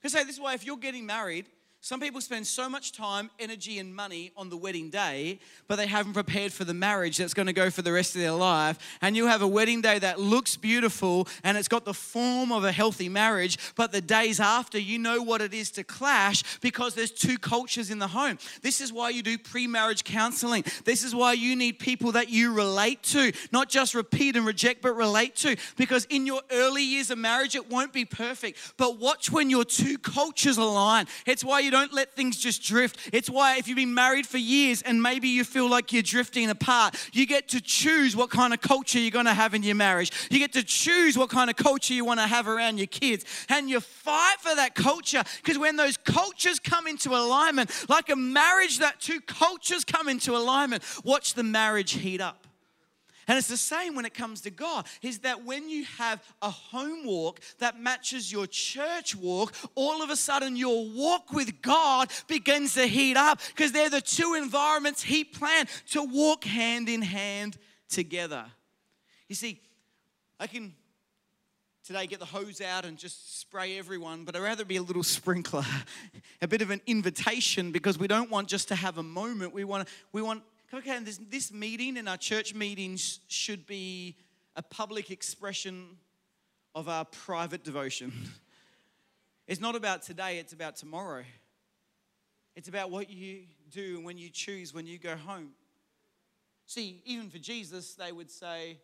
Because 0.01 0.13
say 0.13 0.23
this 0.23 0.39
way: 0.39 0.53
if 0.53 0.65
you're 0.65 0.77
getting 0.77 1.05
married, 1.05 1.45
some 1.83 1.99
people 1.99 2.21
spend 2.21 2.47
so 2.47 2.69
much 2.69 2.93
time, 2.93 3.29
energy, 3.39 3.77
and 3.77 3.93
money 3.93 4.31
on 4.37 4.47
the 4.47 4.55
wedding 4.55 4.89
day, 4.89 5.37
but 5.67 5.75
they 5.75 5.85
haven't 5.85 6.13
prepared 6.13 6.53
for 6.53 6.63
the 6.63 6.73
marriage 6.73 7.17
that's 7.17 7.33
going 7.33 7.47
to 7.47 7.51
go 7.51 7.69
for 7.69 7.81
the 7.81 7.91
rest 7.91 8.15
of 8.15 8.21
their 8.21 8.31
life. 8.31 8.79
And 9.01 9.17
you 9.17 9.27
have 9.27 9.41
a 9.41 9.47
wedding 9.49 9.81
day 9.81 9.99
that 9.99 10.17
looks 10.17 10.55
beautiful 10.55 11.27
and 11.43 11.57
it's 11.57 11.67
got 11.67 11.83
the 11.83 11.93
form 11.93 12.53
of 12.53 12.63
a 12.63 12.71
healthy 12.71 13.09
marriage, 13.09 13.57
but 13.75 13.91
the 13.91 13.99
days 13.99 14.39
after, 14.39 14.79
you 14.79 14.97
know 14.97 15.21
what 15.21 15.41
it 15.41 15.53
is 15.53 15.71
to 15.71 15.83
clash 15.83 16.57
because 16.61 16.95
there's 16.95 17.11
two 17.11 17.37
cultures 17.37 17.91
in 17.91 17.99
the 17.99 18.07
home. 18.07 18.37
This 18.61 18.79
is 18.79 18.93
why 18.93 19.09
you 19.09 19.21
do 19.21 19.37
pre 19.37 19.67
marriage 19.67 20.05
counseling. 20.05 20.63
This 20.85 21.03
is 21.03 21.13
why 21.13 21.33
you 21.33 21.53
need 21.53 21.79
people 21.79 22.13
that 22.13 22.29
you 22.29 22.53
relate 22.53 23.03
to, 23.03 23.33
not 23.51 23.67
just 23.67 23.93
repeat 23.93 24.37
and 24.37 24.45
reject, 24.45 24.81
but 24.81 24.95
relate 24.95 25.35
to. 25.35 25.57
Because 25.75 26.05
in 26.05 26.25
your 26.27 26.43
early 26.49 26.83
years 26.83 27.11
of 27.11 27.17
marriage, 27.17 27.55
it 27.55 27.69
won't 27.69 27.91
be 27.91 28.05
perfect. 28.05 28.75
But 28.77 28.99
watch 28.99 29.29
when 29.29 29.49
your 29.49 29.65
two 29.65 29.97
cultures 29.97 30.57
align. 30.57 31.07
It's 31.25 31.43
why 31.43 31.59
you 31.59 31.72
don't 31.73 31.91
let 31.91 32.13
things 32.13 32.37
just 32.37 32.63
drift. 32.63 33.09
It's 33.11 33.29
why 33.29 33.57
if 33.57 33.67
you've 33.67 33.75
been 33.75 33.93
married 33.93 34.27
for 34.27 34.37
years 34.37 34.81
and 34.83 35.01
maybe 35.01 35.27
you 35.27 35.43
feel 35.43 35.67
like 35.69 35.91
you're 35.91 36.03
drifting 36.03 36.49
apart, 36.49 36.95
you 37.11 37.25
get 37.25 37.49
to 37.49 37.59
choose 37.59 38.15
what 38.15 38.29
kind 38.29 38.53
of 38.53 38.61
culture 38.61 38.99
you're 38.99 39.11
going 39.11 39.25
to 39.25 39.33
have 39.33 39.53
in 39.53 39.63
your 39.63 39.75
marriage. 39.75 40.11
You 40.29 40.39
get 40.39 40.53
to 40.53 40.63
choose 40.63 41.17
what 41.17 41.29
kind 41.29 41.49
of 41.49 41.55
culture 41.55 41.93
you 41.93 42.05
want 42.05 42.19
to 42.19 42.27
have 42.27 42.47
around 42.47 42.77
your 42.77 42.87
kids. 42.87 43.25
And 43.49 43.69
you 43.69 43.79
fight 43.79 44.37
for 44.39 44.55
that 44.55 44.75
culture 44.75 45.23
because 45.37 45.57
when 45.57 45.75
those 45.75 45.97
cultures 45.97 46.59
come 46.59 46.87
into 46.87 47.09
alignment, 47.09 47.71
like 47.89 48.09
a 48.09 48.15
marriage 48.15 48.79
that 48.79 49.01
two 49.01 49.19
cultures 49.21 49.83
come 49.83 50.07
into 50.07 50.35
alignment, 50.35 50.83
watch 51.03 51.33
the 51.33 51.43
marriage 51.43 51.93
heat 51.93 52.21
up. 52.21 52.42
And 53.27 53.37
it's 53.37 53.47
the 53.47 53.57
same 53.57 53.95
when 53.95 54.05
it 54.05 54.13
comes 54.13 54.41
to 54.41 54.49
God, 54.49 54.85
is 55.01 55.19
that 55.19 55.43
when 55.43 55.69
you 55.69 55.85
have 55.97 56.23
a 56.41 56.49
home 56.49 57.05
walk 57.05 57.39
that 57.59 57.79
matches 57.79 58.31
your 58.31 58.47
church 58.47 59.15
walk, 59.15 59.53
all 59.75 60.01
of 60.01 60.09
a 60.09 60.15
sudden 60.15 60.55
your 60.55 60.85
walk 60.89 61.31
with 61.31 61.61
God 61.61 62.11
begins 62.27 62.73
to 62.75 62.85
heat 62.85 63.17
up 63.17 63.39
because 63.55 63.71
they're 63.71 63.89
the 63.89 64.01
two 64.01 64.33
environments 64.33 65.03
He 65.03 65.23
planned 65.23 65.69
to 65.91 66.03
walk 66.03 66.43
hand 66.43 66.89
in 66.89 67.01
hand 67.01 67.57
together. 67.89 68.45
You 69.29 69.35
see, 69.35 69.61
I 70.39 70.47
can 70.47 70.73
today 71.85 72.07
get 72.07 72.19
the 72.19 72.25
hose 72.25 72.61
out 72.61 72.85
and 72.85 72.97
just 72.97 73.41
spray 73.41 73.77
everyone, 73.77 74.23
but 74.23 74.35
I'd 74.35 74.41
rather 74.41 74.63
be 74.65 74.77
a 74.77 74.81
little 74.81 75.03
sprinkler, 75.03 75.65
a 76.41 76.47
bit 76.47 76.61
of 76.61 76.69
an 76.69 76.81
invitation 76.87 77.71
because 77.71 77.97
we 77.97 78.07
don't 78.07 78.31
want 78.31 78.47
just 78.47 78.69
to 78.69 78.75
have 78.75 78.97
a 78.97 79.03
moment. 79.03 79.53
We 79.53 79.63
want, 79.63 79.87
we 80.11 80.21
want 80.21 80.43
okay, 80.73 80.99
this, 80.99 81.19
this 81.29 81.51
meeting 81.51 81.97
and 81.97 82.09
our 82.09 82.17
church 82.17 82.53
meetings 82.53 83.19
should 83.27 83.65
be 83.67 84.15
a 84.55 84.61
public 84.61 85.11
expression 85.11 85.97
of 86.75 86.89
our 86.89 87.05
private 87.05 87.63
devotion. 87.63 88.11
It's 89.45 89.59
not 89.59 89.75
about 89.75 90.03
today, 90.03 90.39
it's 90.39 90.53
about 90.53 90.77
tomorrow. 90.77 91.23
It's 92.55 92.69
about 92.69 92.91
what 92.91 93.09
you 93.09 93.41
do 93.71 93.97
and 93.97 94.05
when 94.05 94.17
you 94.17 94.29
choose 94.29 94.73
when 94.73 94.87
you 94.87 94.97
go 94.97 95.17
home. 95.17 95.49
See, 96.65 97.01
even 97.05 97.29
for 97.29 97.39
Jesus, 97.39 97.93
they 97.95 98.13
would 98.13 98.31
say, 98.31 98.77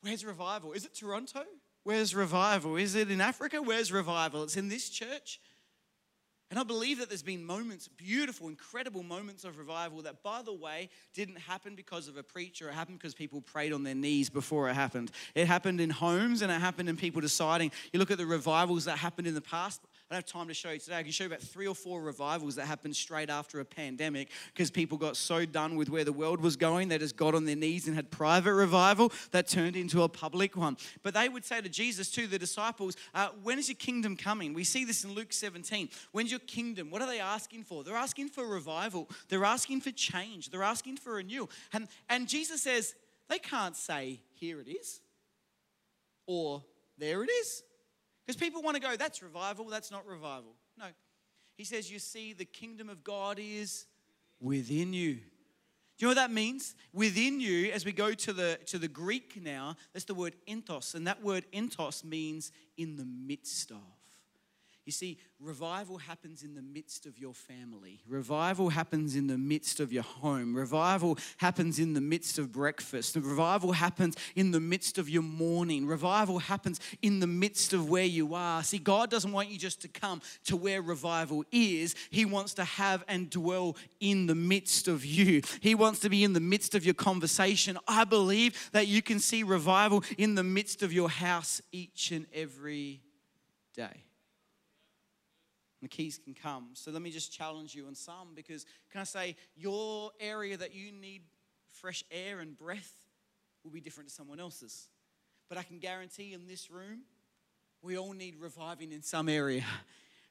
Where's 0.00 0.24
revival? 0.24 0.72
Is 0.74 0.84
it 0.84 0.94
Toronto? 0.94 1.42
Where's 1.82 2.14
revival? 2.14 2.76
Is 2.76 2.94
it 2.94 3.10
in 3.10 3.20
Africa? 3.20 3.60
Where's 3.60 3.90
revival? 3.90 4.44
It's 4.44 4.56
in 4.56 4.68
this 4.68 4.88
church. 4.88 5.40
And 6.50 6.58
I 6.58 6.62
believe 6.62 6.98
that 6.98 7.10
there's 7.10 7.22
been 7.22 7.44
moments, 7.44 7.88
beautiful, 7.88 8.48
incredible 8.48 9.02
moments 9.02 9.44
of 9.44 9.58
revival 9.58 10.00
that, 10.02 10.22
by 10.22 10.40
the 10.40 10.52
way, 10.52 10.88
didn't 11.12 11.36
happen 11.36 11.74
because 11.74 12.08
of 12.08 12.16
a 12.16 12.22
preacher. 12.22 12.70
It 12.70 12.74
happened 12.74 12.98
because 12.98 13.14
people 13.14 13.42
prayed 13.42 13.74
on 13.74 13.82
their 13.82 13.94
knees 13.94 14.30
before 14.30 14.70
it 14.70 14.74
happened. 14.74 15.10
It 15.34 15.46
happened 15.46 15.78
in 15.78 15.90
homes 15.90 16.40
and 16.40 16.50
it 16.50 16.58
happened 16.58 16.88
in 16.88 16.96
people 16.96 17.20
deciding. 17.20 17.70
You 17.92 17.98
look 17.98 18.10
at 18.10 18.16
the 18.16 18.24
revivals 18.24 18.86
that 18.86 18.96
happened 18.96 19.26
in 19.26 19.34
the 19.34 19.42
past. 19.42 19.82
I 20.10 20.14
don't 20.14 20.26
have 20.26 20.32
time 20.40 20.48
to 20.48 20.54
show 20.54 20.70
you 20.70 20.78
today. 20.78 20.96
I 20.96 21.02
can 21.02 21.12
show 21.12 21.24
you 21.24 21.28
about 21.28 21.42
three 21.42 21.66
or 21.66 21.74
four 21.74 22.00
revivals 22.00 22.54
that 22.54 22.64
happened 22.64 22.96
straight 22.96 23.28
after 23.28 23.60
a 23.60 23.64
pandemic 23.64 24.30
because 24.54 24.70
people 24.70 24.96
got 24.96 25.18
so 25.18 25.44
done 25.44 25.76
with 25.76 25.90
where 25.90 26.04
the 26.04 26.14
world 26.14 26.40
was 26.40 26.56
going, 26.56 26.88
they 26.88 26.96
just 26.96 27.14
got 27.14 27.34
on 27.34 27.44
their 27.44 27.56
knees 27.56 27.86
and 27.86 27.94
had 27.94 28.10
private 28.10 28.54
revival 28.54 29.12
that 29.32 29.48
turned 29.48 29.76
into 29.76 30.02
a 30.04 30.08
public 30.08 30.56
one. 30.56 30.78
But 31.02 31.12
they 31.12 31.28
would 31.28 31.44
say 31.44 31.60
to 31.60 31.68
Jesus, 31.68 32.10
to 32.12 32.26
the 32.26 32.38
disciples, 32.38 32.96
uh, 33.14 33.28
When 33.42 33.58
is 33.58 33.68
your 33.68 33.76
kingdom 33.76 34.16
coming? 34.16 34.54
We 34.54 34.64
see 34.64 34.86
this 34.86 35.04
in 35.04 35.12
Luke 35.12 35.30
17. 35.30 35.90
When's 36.12 36.30
your 36.30 36.40
kingdom? 36.40 36.90
What 36.90 37.02
are 37.02 37.06
they 37.06 37.20
asking 37.20 37.64
for? 37.64 37.84
They're 37.84 37.94
asking 37.94 38.30
for 38.30 38.46
revival, 38.46 39.10
they're 39.28 39.44
asking 39.44 39.82
for 39.82 39.90
change, 39.90 40.48
they're 40.48 40.62
asking 40.62 40.96
for 40.96 41.14
renewal. 41.14 41.50
And, 41.74 41.86
and 42.08 42.26
Jesus 42.26 42.62
says, 42.62 42.94
They 43.28 43.38
can't 43.38 43.76
say, 43.76 44.22
Here 44.32 44.58
it 44.58 44.68
is, 44.68 45.00
or 46.26 46.64
there 46.96 47.22
it 47.22 47.30
is. 47.30 47.62
Because 48.28 48.38
people 48.38 48.60
want 48.60 48.74
to 48.74 48.82
go, 48.82 48.94
that's 48.94 49.22
revival, 49.22 49.64
that's 49.64 49.90
not 49.90 50.06
revival. 50.06 50.52
No. 50.78 50.84
He 51.56 51.64
says, 51.64 51.90
You 51.90 51.98
see, 51.98 52.34
the 52.34 52.44
kingdom 52.44 52.90
of 52.90 53.02
God 53.02 53.38
is 53.40 53.86
within 54.38 54.92
you. 54.92 55.14
Do 55.14 55.20
you 56.00 56.06
know 56.06 56.10
what 56.10 56.16
that 56.16 56.30
means? 56.30 56.74
Within 56.92 57.40
you, 57.40 57.72
as 57.72 57.86
we 57.86 57.92
go 57.92 58.12
to 58.12 58.32
the, 58.34 58.58
to 58.66 58.76
the 58.76 58.86
Greek 58.86 59.42
now, 59.42 59.76
that's 59.94 60.04
the 60.04 60.12
word 60.12 60.36
entos. 60.46 60.94
And 60.94 61.06
that 61.06 61.22
word 61.22 61.46
entos 61.54 62.04
means 62.04 62.52
in 62.76 62.96
the 62.96 63.06
midst 63.06 63.70
of. 63.70 63.78
You 64.88 64.92
see, 64.92 65.18
revival 65.38 65.98
happens 65.98 66.42
in 66.42 66.54
the 66.54 66.62
midst 66.62 67.04
of 67.04 67.18
your 67.18 67.34
family. 67.34 68.00
Revival 68.08 68.70
happens 68.70 69.16
in 69.16 69.26
the 69.26 69.36
midst 69.36 69.80
of 69.80 69.92
your 69.92 70.02
home. 70.02 70.56
Revival 70.56 71.18
happens 71.36 71.78
in 71.78 71.92
the 71.92 72.00
midst 72.00 72.38
of 72.38 72.50
breakfast. 72.52 73.14
Revival 73.14 73.72
happens 73.72 74.16
in 74.34 74.50
the 74.50 74.60
midst 74.60 74.96
of 74.96 75.10
your 75.10 75.20
morning. 75.20 75.86
Revival 75.86 76.38
happens 76.38 76.80
in 77.02 77.20
the 77.20 77.26
midst 77.26 77.74
of 77.74 77.90
where 77.90 78.06
you 78.06 78.32
are. 78.32 78.62
See, 78.62 78.78
God 78.78 79.10
doesn't 79.10 79.30
want 79.30 79.50
you 79.50 79.58
just 79.58 79.82
to 79.82 79.88
come 79.88 80.22
to 80.46 80.56
where 80.56 80.80
revival 80.80 81.44
is, 81.52 81.94
He 82.08 82.24
wants 82.24 82.54
to 82.54 82.64
have 82.64 83.04
and 83.08 83.28
dwell 83.28 83.76
in 84.00 84.24
the 84.24 84.34
midst 84.34 84.88
of 84.88 85.04
you. 85.04 85.42
He 85.60 85.74
wants 85.74 86.00
to 86.00 86.08
be 86.08 86.24
in 86.24 86.32
the 86.32 86.40
midst 86.40 86.74
of 86.74 86.86
your 86.86 86.94
conversation. 86.94 87.76
I 87.86 88.04
believe 88.04 88.70
that 88.72 88.86
you 88.86 89.02
can 89.02 89.18
see 89.18 89.42
revival 89.42 90.02
in 90.16 90.34
the 90.34 90.44
midst 90.44 90.82
of 90.82 90.94
your 90.94 91.10
house 91.10 91.60
each 91.72 92.10
and 92.10 92.24
every 92.32 93.02
day 93.74 94.07
the 95.82 95.88
keys 95.88 96.18
can 96.22 96.34
come. 96.34 96.70
So 96.74 96.90
let 96.90 97.02
me 97.02 97.10
just 97.10 97.32
challenge 97.32 97.74
you 97.74 97.86
on 97.86 97.94
some 97.94 98.34
because 98.34 98.66
can 98.90 99.00
I 99.00 99.04
say 99.04 99.36
your 99.56 100.10
area 100.20 100.56
that 100.56 100.74
you 100.74 100.92
need 100.92 101.22
fresh 101.70 102.04
air 102.10 102.40
and 102.40 102.56
breath 102.56 102.92
will 103.62 103.70
be 103.70 103.80
different 103.80 104.08
to 104.08 104.14
someone 104.14 104.40
else's. 104.40 104.88
But 105.48 105.58
I 105.58 105.62
can 105.62 105.78
guarantee 105.78 106.32
in 106.34 106.46
this 106.46 106.70
room, 106.70 107.02
we 107.82 107.96
all 107.96 108.12
need 108.12 108.36
reviving 108.36 108.92
in 108.92 109.02
some 109.02 109.28
area. 109.28 109.64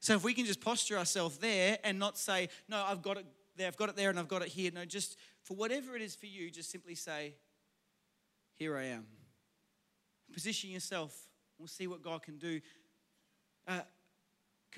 So 0.00 0.14
if 0.14 0.22
we 0.22 0.32
can 0.32 0.44
just 0.44 0.60
posture 0.60 0.96
ourselves 0.96 1.38
there 1.38 1.76
and 1.82 1.98
not 1.98 2.16
say, 2.16 2.50
no, 2.68 2.84
I've 2.86 3.02
got 3.02 3.16
it 3.16 3.26
there, 3.56 3.66
I've 3.66 3.76
got 3.76 3.88
it 3.88 3.96
there, 3.96 4.10
and 4.10 4.16
I've 4.16 4.28
got 4.28 4.42
it 4.42 4.48
here. 4.48 4.70
No, 4.72 4.84
just 4.84 5.16
for 5.42 5.54
whatever 5.54 5.96
it 5.96 6.02
is 6.02 6.14
for 6.14 6.26
you, 6.26 6.52
just 6.52 6.70
simply 6.70 6.94
say, 6.94 7.34
here 8.54 8.76
I 8.76 8.84
am. 8.84 9.06
Position 10.32 10.70
yourself. 10.70 11.12
We'll 11.58 11.66
see 11.66 11.88
what 11.88 12.00
God 12.00 12.22
can 12.22 12.38
do. 12.38 12.60
Uh, 13.66 13.80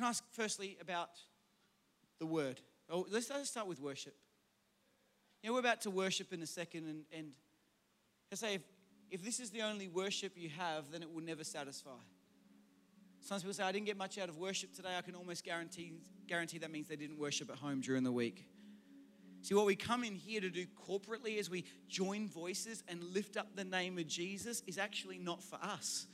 can 0.00 0.06
I 0.06 0.10
ask 0.10 0.24
firstly 0.32 0.78
about 0.80 1.10
the 2.20 2.24
word? 2.24 2.58
Oh, 2.88 3.06
let's, 3.10 3.28
let's 3.28 3.50
start 3.50 3.66
with 3.66 3.78
worship. 3.82 4.14
You 5.42 5.50
know, 5.50 5.54
we're 5.54 5.60
about 5.60 5.82
to 5.82 5.90
worship 5.90 6.32
in 6.32 6.40
a 6.40 6.46
second, 6.46 6.86
and, 6.86 7.02
and 7.14 7.32
I 8.32 8.36
say, 8.36 8.54
if, 8.54 8.62
if 9.10 9.22
this 9.22 9.40
is 9.40 9.50
the 9.50 9.60
only 9.60 9.88
worship 9.88 10.32
you 10.36 10.48
have, 10.56 10.90
then 10.90 11.02
it 11.02 11.12
will 11.12 11.22
never 11.22 11.44
satisfy. 11.44 11.90
Some 13.20 13.40
people 13.40 13.52
say, 13.52 13.62
I 13.62 13.72
didn't 13.72 13.84
get 13.84 13.98
much 13.98 14.16
out 14.16 14.30
of 14.30 14.38
worship 14.38 14.72
today. 14.72 14.96
I 14.96 15.02
can 15.02 15.14
almost 15.14 15.44
guarantee, 15.44 15.92
guarantee 16.26 16.56
that 16.56 16.70
means 16.70 16.88
they 16.88 16.96
didn't 16.96 17.18
worship 17.18 17.50
at 17.50 17.58
home 17.58 17.82
during 17.82 18.02
the 18.02 18.12
week. 18.12 18.46
See, 19.42 19.54
what 19.54 19.66
we 19.66 19.76
come 19.76 20.02
in 20.02 20.14
here 20.14 20.40
to 20.40 20.48
do 20.48 20.64
corporately 20.88 21.38
as 21.38 21.50
we 21.50 21.66
join 21.88 22.26
voices 22.26 22.82
and 22.88 23.04
lift 23.04 23.36
up 23.36 23.54
the 23.54 23.64
name 23.64 23.98
of 23.98 24.06
Jesus 24.06 24.62
is 24.66 24.78
actually 24.78 25.18
not 25.18 25.42
for 25.42 25.58
us. 25.62 26.06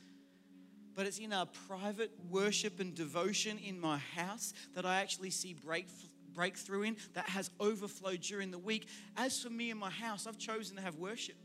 But 0.96 1.06
it's 1.06 1.18
in 1.18 1.32
our 1.32 1.46
private 1.68 2.10
worship 2.30 2.80
and 2.80 2.94
devotion 2.94 3.58
in 3.58 3.78
my 3.78 3.98
house 3.98 4.54
that 4.74 4.86
I 4.86 4.96
actually 5.02 5.30
see 5.30 5.52
break, 5.52 5.86
breakthrough 6.32 6.82
in, 6.82 6.96
that 7.12 7.28
has 7.28 7.50
overflowed 7.60 8.22
during 8.22 8.50
the 8.50 8.58
week. 8.58 8.88
As 9.16 9.40
for 9.40 9.50
me 9.50 9.70
and 9.70 9.78
my 9.78 9.90
house, 9.90 10.26
I've 10.26 10.38
chosen 10.38 10.76
to 10.76 10.82
have 10.82 10.96
worship. 10.96 11.36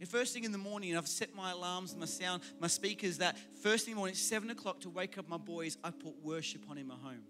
The 0.00 0.06
first 0.06 0.32
thing 0.32 0.44
in 0.44 0.52
the 0.52 0.58
morning, 0.58 0.96
I've 0.96 1.08
set 1.08 1.34
my 1.34 1.50
alarms, 1.50 1.94
my 1.96 2.06
sound, 2.06 2.42
my 2.60 2.68
speakers 2.68 3.18
that 3.18 3.36
first 3.62 3.84
thing 3.84 3.92
in 3.92 3.96
the 3.96 4.00
morning, 4.00 4.14
seven 4.14 4.48
o'clock 4.48 4.80
to 4.80 4.90
wake 4.90 5.18
up 5.18 5.28
my 5.28 5.36
boys, 5.36 5.76
I 5.84 5.90
put 5.90 6.14
worship 6.22 6.62
on 6.70 6.78
in 6.78 6.86
my 6.86 6.94
home. 6.94 7.24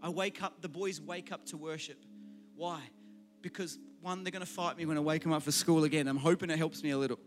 I 0.00 0.10
wake 0.10 0.42
up, 0.42 0.60
the 0.60 0.68
boys 0.68 1.00
wake 1.00 1.32
up 1.32 1.46
to 1.46 1.56
worship. 1.56 1.98
Why? 2.54 2.80
Because 3.40 3.78
one, 4.00 4.22
they're 4.22 4.30
going 4.30 4.44
to 4.44 4.46
fight 4.46 4.76
me 4.76 4.86
when 4.86 4.98
I 4.98 5.00
wake 5.00 5.22
them 5.22 5.32
up 5.32 5.42
for 5.42 5.50
school 5.50 5.84
again. 5.84 6.06
I'm 6.06 6.18
hoping 6.18 6.50
it 6.50 6.58
helps 6.58 6.82
me 6.82 6.90
a 6.90 6.98
little. 6.98 7.18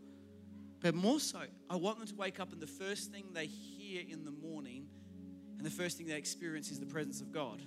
But 0.80 0.94
more 0.94 1.20
so, 1.20 1.40
I 1.70 1.76
want 1.76 2.00
them 2.00 2.08
to 2.08 2.16
wake 2.16 2.40
up 2.40 2.52
and 2.52 2.62
the 2.62 2.68
first 2.68 3.12
thing 3.12 3.26
they 3.34 3.48
hear 3.48 4.04
in 4.08 4.24
the 4.26 4.32
morning 4.32 4.88
and 5.58 5.66
the 5.66 5.72
first 5.72 5.98
thing 5.98 6.08
they 6.08 6.16
experience 6.16 6.70
is 6.70 6.80
the 6.80 6.86
presence 6.86 7.20
of 7.20 7.32
God. 7.32 7.62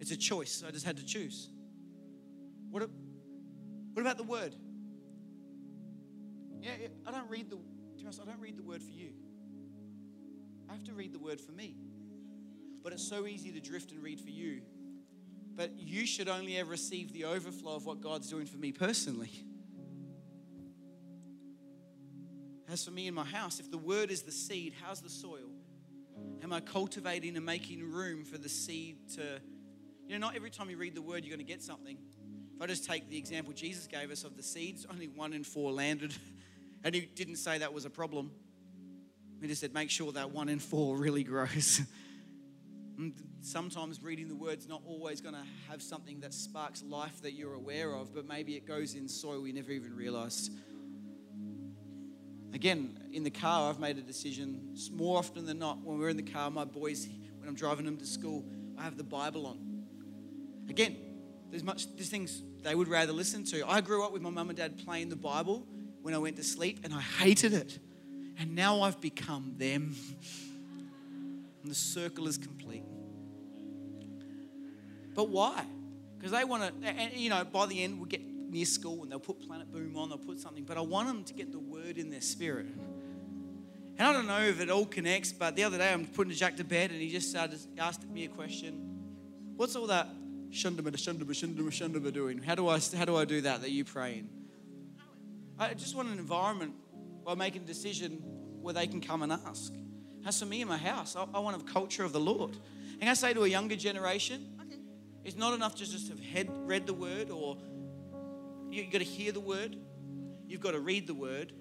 It's 0.00 0.10
a 0.10 0.16
choice. 0.16 0.62
I 0.66 0.70
just 0.70 0.84
had 0.84 0.96
to 0.98 1.04
choose. 1.04 1.48
What, 2.70 2.88
what 3.92 4.02
about 4.02 4.18
the 4.18 4.24
word? 4.24 4.54
Yeah, 6.60 6.72
I 7.06 7.10
don't 7.10 7.28
read 7.30 7.50
the, 7.50 7.56
I 7.56 8.24
don't 8.24 8.40
read 8.40 8.56
the 8.56 8.62
word 8.62 8.82
for 8.82 8.92
you. 8.92 9.10
I 10.68 10.72
have 10.72 10.84
to 10.84 10.92
read 10.92 11.12
the 11.12 11.18
word 11.18 11.40
for 11.40 11.52
me. 11.52 11.76
But 12.82 12.92
it's 12.92 13.06
so 13.06 13.26
easy 13.26 13.52
to 13.52 13.60
drift 13.60 13.92
and 13.92 14.02
read 14.02 14.20
for 14.20 14.30
you. 14.30 14.62
But 15.54 15.78
you 15.78 16.06
should 16.06 16.28
only 16.28 16.56
ever 16.56 16.70
receive 16.70 17.12
the 17.12 17.24
overflow 17.24 17.76
of 17.76 17.86
what 17.86 18.00
God's 18.00 18.28
doing 18.28 18.46
for 18.46 18.56
me 18.56 18.72
personally. 18.72 19.44
As 22.72 22.86
for 22.86 22.90
me 22.90 23.06
in 23.06 23.12
my 23.12 23.24
house, 23.24 23.60
if 23.60 23.70
the 23.70 23.76
word 23.76 24.10
is 24.10 24.22
the 24.22 24.32
seed, 24.32 24.72
how's 24.82 25.02
the 25.02 25.10
soil? 25.10 25.50
Am 26.42 26.54
I 26.54 26.60
cultivating 26.60 27.36
and 27.36 27.44
making 27.44 27.82
room 27.92 28.24
for 28.24 28.38
the 28.38 28.48
seed 28.48 28.96
to, 29.16 29.42
you 30.06 30.18
know, 30.18 30.26
not 30.26 30.34
every 30.34 30.48
time 30.48 30.70
you 30.70 30.78
read 30.78 30.94
the 30.94 31.02
word, 31.02 31.22
you're 31.22 31.36
going 31.36 31.46
to 31.46 31.52
get 31.52 31.62
something. 31.62 31.98
If 32.56 32.62
I 32.62 32.66
just 32.66 32.86
take 32.86 33.10
the 33.10 33.18
example 33.18 33.52
Jesus 33.52 33.86
gave 33.86 34.10
us 34.10 34.24
of 34.24 34.38
the 34.38 34.42
seeds, 34.42 34.86
only 34.90 35.06
one 35.06 35.34
in 35.34 35.44
four 35.44 35.70
landed. 35.70 36.14
And 36.84 36.96
he 36.96 37.02
didn't 37.02 37.36
say 37.36 37.58
that 37.58 37.72
was 37.72 37.84
a 37.84 37.90
problem. 37.90 38.32
He 39.40 39.46
just 39.46 39.60
said, 39.60 39.72
make 39.72 39.88
sure 39.88 40.10
that 40.10 40.32
one 40.32 40.48
in 40.48 40.58
four 40.58 40.96
really 40.96 41.22
grows. 41.22 41.80
Sometimes 43.40 44.02
reading 44.02 44.26
the 44.26 44.34
word's 44.34 44.66
not 44.66 44.82
always 44.84 45.20
going 45.20 45.36
to 45.36 45.44
have 45.70 45.80
something 45.80 46.18
that 46.22 46.34
sparks 46.34 46.82
life 46.82 47.22
that 47.22 47.34
you're 47.34 47.54
aware 47.54 47.94
of, 47.94 48.12
but 48.12 48.26
maybe 48.26 48.56
it 48.56 48.66
goes 48.66 48.96
in 48.96 49.06
soil 49.06 49.40
we 49.40 49.52
never 49.52 49.70
even 49.70 49.94
realized. 49.94 50.50
Again, 52.54 52.98
in 53.12 53.24
the 53.24 53.30
car, 53.30 53.70
I've 53.70 53.78
made 53.78 53.96
a 53.98 54.02
decision 54.02 54.76
more 54.92 55.18
often 55.18 55.46
than 55.46 55.58
not. 55.58 55.78
When 55.82 55.98
we're 55.98 56.10
in 56.10 56.16
the 56.16 56.22
car, 56.22 56.50
my 56.50 56.64
boys, 56.64 57.08
when 57.38 57.48
I'm 57.48 57.54
driving 57.54 57.86
them 57.86 57.96
to 57.96 58.06
school, 58.06 58.44
I 58.78 58.82
have 58.82 58.96
the 58.96 59.04
Bible 59.04 59.46
on. 59.46 59.84
Again, 60.68 60.96
there's 61.50 61.64
much, 61.64 61.86
there's 61.96 62.08
things 62.08 62.42
they 62.62 62.74
would 62.74 62.88
rather 62.88 63.12
listen 63.12 63.44
to. 63.44 63.68
I 63.68 63.80
grew 63.80 64.04
up 64.04 64.12
with 64.12 64.22
my 64.22 64.30
mum 64.30 64.50
and 64.50 64.56
dad 64.56 64.78
playing 64.84 65.08
the 65.08 65.16
Bible 65.16 65.66
when 66.02 66.14
I 66.14 66.18
went 66.18 66.36
to 66.36 66.44
sleep, 66.44 66.80
and 66.84 66.92
I 66.92 67.00
hated 67.00 67.52
it. 67.52 67.78
And 68.38 68.54
now 68.54 68.82
I've 68.82 69.00
become 69.00 69.54
them. 69.56 69.94
And 71.62 71.70
the 71.70 71.74
circle 71.74 72.26
is 72.26 72.38
complete. 72.38 72.84
But 75.14 75.28
why? 75.28 75.64
Because 76.18 76.32
they 76.32 76.44
want 76.44 76.82
to, 76.82 76.88
and 76.88 77.12
you 77.14 77.30
know, 77.30 77.44
by 77.44 77.66
the 77.66 77.82
end, 77.82 77.98
we'll 77.98 78.08
get 78.08 78.22
near 78.52 78.66
school 78.66 79.02
and 79.02 79.10
they'll 79.10 79.18
put 79.18 79.40
Planetboom 79.40 79.96
on, 79.96 80.10
they'll 80.10 80.18
put 80.18 80.38
something, 80.38 80.64
but 80.64 80.76
I 80.76 80.82
want 80.82 81.08
them 81.08 81.24
to 81.24 81.32
get 81.32 81.50
the 81.50 81.58
word 81.58 81.96
in 81.96 82.10
their 82.10 82.20
spirit. 82.20 82.66
And 83.98 84.08
I 84.08 84.12
don't 84.12 84.26
know 84.26 84.40
if 84.40 84.60
it 84.60 84.70
all 84.70 84.84
connects, 84.84 85.32
but 85.32 85.56
the 85.56 85.64
other 85.64 85.78
day 85.78 85.92
I'm 85.92 86.06
putting 86.06 86.32
Jack 86.34 86.56
to 86.58 86.64
bed 86.64 86.90
and 86.90 87.00
he 87.00 87.10
just 87.10 87.30
started, 87.30 87.58
asked 87.78 88.06
me 88.08 88.24
a 88.24 88.28
question. 88.28 89.54
What's 89.56 89.74
all 89.74 89.86
that 89.86 90.08
shundaba, 90.50 90.90
shundaba, 90.90 91.30
shundaba, 91.30 91.68
shundaba 91.68 92.12
doing? 92.12 92.38
How 92.38 92.54
do 92.54 92.68
I, 92.68 92.78
how 92.96 93.06
do 93.06 93.16
I 93.16 93.24
do 93.24 93.40
that 93.40 93.62
that 93.62 93.70
you 93.70 93.84
pray 93.84 94.18
in? 94.18 94.28
I 95.58 95.74
just 95.74 95.94
want 95.94 96.08
an 96.08 96.18
environment 96.18 96.74
where 97.22 97.34
I 97.34 97.38
make 97.38 97.56
a 97.56 97.60
decision 97.60 98.22
where 98.60 98.74
they 98.74 98.86
can 98.86 99.00
come 99.00 99.22
and 99.22 99.32
ask. 99.32 99.72
As 100.26 100.38
for 100.38 100.46
me 100.46 100.60
in 100.60 100.68
my 100.68 100.76
house, 100.76 101.16
I, 101.16 101.26
I 101.34 101.38
want 101.38 101.60
a 101.60 101.72
culture 101.72 102.04
of 102.04 102.12
the 102.12 102.20
Lord. 102.20 102.56
And 103.00 103.08
I 103.08 103.14
say 103.14 103.32
to 103.32 103.44
a 103.44 103.48
younger 103.48 103.76
generation, 103.76 104.56
okay. 104.60 104.78
it's 105.24 105.36
not 105.36 105.54
enough 105.54 105.74
to 105.76 105.90
just 105.90 106.08
have 106.08 106.20
head, 106.20 106.48
read 106.66 106.86
the 106.86 106.94
word 106.94 107.30
or 107.30 107.56
you've 108.72 108.90
got 108.90 108.98
to 108.98 109.04
hear 109.04 109.32
the 109.32 109.40
word, 109.40 109.76
you've 110.46 110.60
got 110.60 110.72
to 110.72 110.80
read 110.80 111.06
the 111.06 111.14
word, 111.14 111.52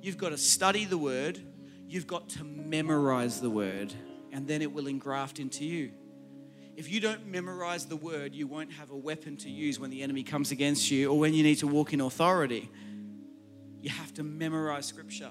you've 0.00 0.18
got 0.18 0.30
to 0.30 0.38
study 0.38 0.84
the 0.84 0.98
word, 0.98 1.40
you've 1.86 2.06
got 2.06 2.28
to 2.30 2.44
memorize 2.44 3.40
the 3.40 3.50
word, 3.50 3.92
and 4.32 4.46
then 4.46 4.62
it 4.62 4.72
will 4.72 4.86
engraft 4.86 5.38
into 5.38 5.64
you. 5.64 5.92
If 6.76 6.90
you 6.90 7.00
don't 7.00 7.26
memorize 7.26 7.86
the 7.86 7.96
word, 7.96 8.34
you 8.34 8.46
won't 8.46 8.72
have 8.72 8.90
a 8.90 8.96
weapon 8.96 9.36
to 9.38 9.50
use 9.50 9.80
when 9.80 9.90
the 9.90 10.02
enemy 10.02 10.22
comes 10.22 10.52
against 10.52 10.90
you 10.90 11.10
or 11.10 11.18
when 11.18 11.34
you 11.34 11.42
need 11.42 11.56
to 11.56 11.66
walk 11.66 11.92
in 11.92 12.00
authority 12.00 12.70
you 13.80 13.90
have 13.90 14.12
to 14.14 14.22
memorize 14.22 14.86
scripture. 14.86 15.30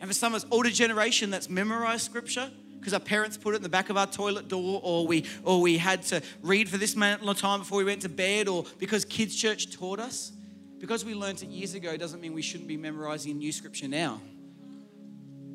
And 0.00 0.08
for 0.08 0.14
some 0.14 0.34
of 0.34 0.42
us 0.42 0.48
older 0.50 0.70
generation 0.70 1.30
that's 1.30 1.48
memorized 1.48 2.04
scripture, 2.04 2.50
because 2.78 2.94
our 2.94 3.00
parents 3.00 3.36
put 3.36 3.54
it 3.54 3.58
in 3.58 3.62
the 3.62 3.68
back 3.68 3.90
of 3.90 3.96
our 3.96 4.06
toilet 4.06 4.48
door, 4.48 4.80
or 4.82 5.06
we 5.06 5.24
or 5.44 5.60
we 5.60 5.78
had 5.78 6.02
to 6.04 6.20
read 6.42 6.68
for 6.68 6.78
this 6.78 6.94
amount 6.94 7.22
of 7.22 7.38
time 7.38 7.60
before 7.60 7.78
we 7.78 7.84
went 7.84 8.02
to 8.02 8.08
bed, 8.08 8.48
or 8.48 8.64
because 8.78 9.04
kids' 9.04 9.36
church 9.36 9.70
taught 9.72 10.00
us. 10.00 10.32
Because 10.82 11.04
we 11.04 11.14
learned 11.14 11.40
it 11.44 11.48
years 11.48 11.74
ago 11.74 11.96
doesn't 11.96 12.20
mean 12.20 12.34
we 12.34 12.42
shouldn't 12.42 12.66
be 12.66 12.76
memorizing 12.76 13.38
new 13.38 13.52
scripture 13.52 13.86
now. 13.86 14.20